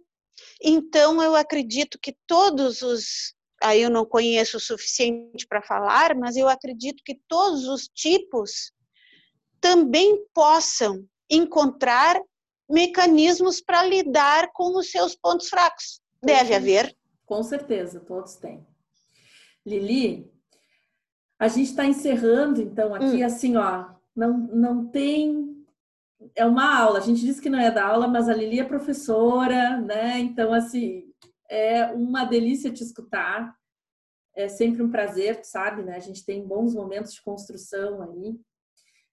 [0.62, 3.34] Então, eu acredito que todos os.
[3.62, 8.72] Aí eu não conheço o suficiente para falar, mas eu acredito que todos os tipos
[9.60, 12.20] também possam encontrar
[12.70, 16.02] mecanismos para lidar com os seus pontos fracos.
[16.22, 16.96] Deve haver.
[17.26, 18.66] Com certeza, todos têm.
[19.66, 20.32] Lili,
[21.38, 23.26] a gente está encerrando, então, aqui, hum.
[23.26, 25.50] assim, ó, não, não tem
[26.36, 27.00] é uma aula.
[27.00, 30.20] A gente disse que não é da aula, mas a Lili é professora, né?
[30.20, 31.06] Então, assim,
[31.50, 33.56] é uma delícia te escutar.
[34.36, 35.96] É sempre um prazer, sabe, né?
[35.96, 38.40] A gente tem bons momentos de construção aí.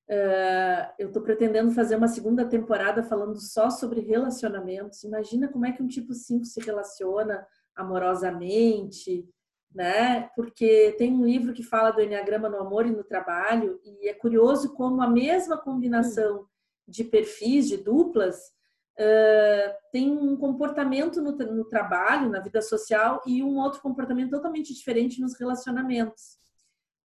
[0.08, 5.02] Uh, eu estou pretendendo fazer uma segunda temporada falando só sobre relacionamentos.
[5.02, 7.44] Imagina como é que um tipo 5 se relaciona
[7.74, 9.28] amorosamente,
[9.74, 10.30] né?
[10.34, 14.14] Porque tem um livro que fala do Enneagrama no amor e no trabalho, e é
[14.14, 16.46] curioso como a mesma combinação
[16.88, 18.36] de perfis, de duplas,
[18.98, 24.72] uh, tem um comportamento no, no, trabalho, na vida social, e um outro comportamento totalmente
[24.72, 26.38] diferente nos relacionamentos.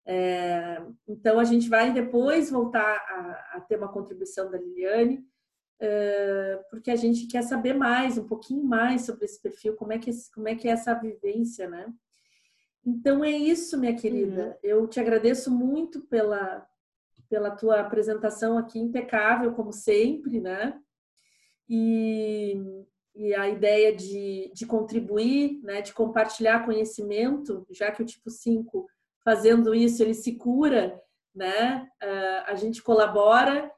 [0.07, 5.25] É, então, a gente vai depois voltar a, a ter uma contribuição da Liliane,
[5.81, 9.99] uh, porque a gente quer saber mais, um pouquinho mais sobre esse perfil, como é
[9.99, 11.93] que, como é, que é essa vivência, né?
[12.85, 14.47] Então é isso, minha querida.
[14.47, 14.55] Uhum.
[14.63, 16.67] Eu te agradeço muito pela,
[17.29, 20.81] pela tua apresentação aqui impecável, como sempre, né?
[21.69, 22.57] E,
[23.15, 25.83] e a ideia de, de contribuir, né?
[25.83, 28.89] de compartilhar conhecimento, já que o tipo 5,
[29.25, 31.01] fazendo isso, ele se cura,
[31.35, 31.89] né?
[32.03, 33.71] Uh, a gente colabora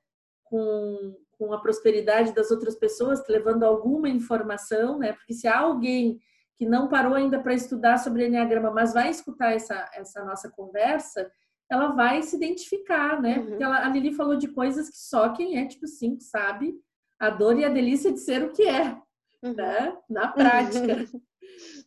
[0.44, 5.12] com, com a prosperidade das outras pessoas, levando alguma informação, né?
[5.12, 6.20] Porque se há alguém
[6.56, 11.30] que não parou ainda para estudar sobre Enneagrama, mas vai escutar essa, essa nossa conversa,
[11.70, 13.38] ela vai se identificar, né?
[13.38, 13.46] Uhum.
[13.46, 16.74] Porque ela, a Lili falou de coisas que só quem é tipo 5 sabe
[17.18, 18.96] a dor e a delícia de ser o que é,
[19.42, 19.54] uhum.
[19.54, 19.96] né?
[20.08, 21.08] Na prática.
[21.12, 21.20] Uhum.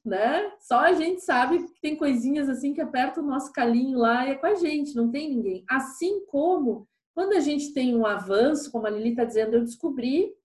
[0.05, 0.51] Né?
[0.59, 4.31] Só a gente sabe que tem coisinhas assim que aperta o nosso calinho lá e
[4.31, 5.65] é com a gente, não tem ninguém.
[5.67, 10.35] Assim como quando a gente tem um avanço, como a Lili está dizendo, eu descobri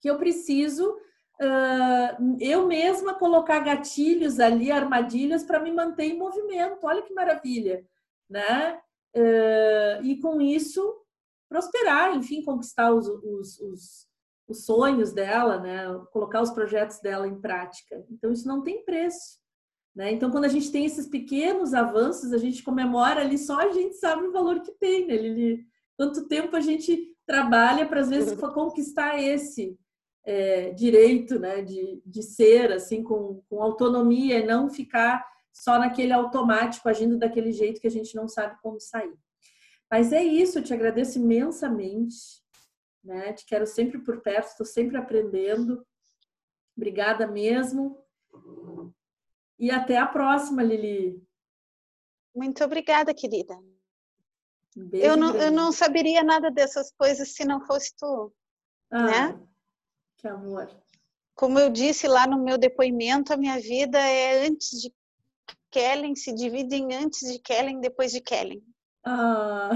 [0.00, 0.96] que eu preciso
[1.40, 6.78] uh, eu mesma colocar gatilhos ali, armadilhas para me manter em movimento.
[6.84, 7.84] Olha que maravilha,
[8.30, 8.80] né?
[9.14, 11.02] Uh, e com isso
[11.48, 14.05] prosperar, enfim, conquistar os, os, os,
[14.48, 15.86] os sonhos dela, né?
[16.12, 18.04] Colocar os projetos dela em prática.
[18.10, 19.38] Então isso não tem preço.
[19.94, 20.12] Né?
[20.12, 23.96] Então, quando a gente tem esses pequenos avanços, a gente comemora ali, só a gente
[23.96, 25.14] sabe o valor que tem, né?
[25.14, 25.66] Ele,
[25.96, 29.74] quanto tempo a gente trabalha para, às vezes, conquistar esse
[30.26, 36.12] é, direito né, de, de ser assim com, com autonomia e não ficar só naquele
[36.12, 39.14] automático agindo daquele jeito que a gente não sabe como sair.
[39.90, 42.16] Mas é isso, eu te agradeço imensamente,
[43.06, 43.32] né?
[43.32, 45.86] Te quero sempre por perto, estou sempre aprendendo.
[46.76, 48.04] Obrigada mesmo.
[49.58, 51.24] E até a próxima, Lili.
[52.34, 53.58] Muito obrigada, querida.
[54.92, 58.30] Eu, não, eu não saberia nada dessas coisas se não fosse tu,
[58.90, 59.46] ah, né?
[60.18, 60.68] Que amor.
[61.34, 64.94] Como eu disse lá no meu depoimento, a minha vida é antes de
[65.70, 68.62] Kellen, se divide em antes de Kellen, depois de Kellen.
[69.02, 69.70] Ah.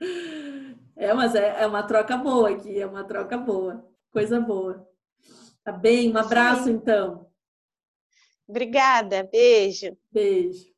[0.96, 4.88] É, mas é, é uma troca boa aqui, é uma troca boa, coisa boa.
[5.62, 6.12] Tá bem?
[6.12, 6.72] Um abraço, Sim.
[6.72, 7.30] então.
[8.46, 9.96] Obrigada, beijo.
[10.12, 10.73] Beijo.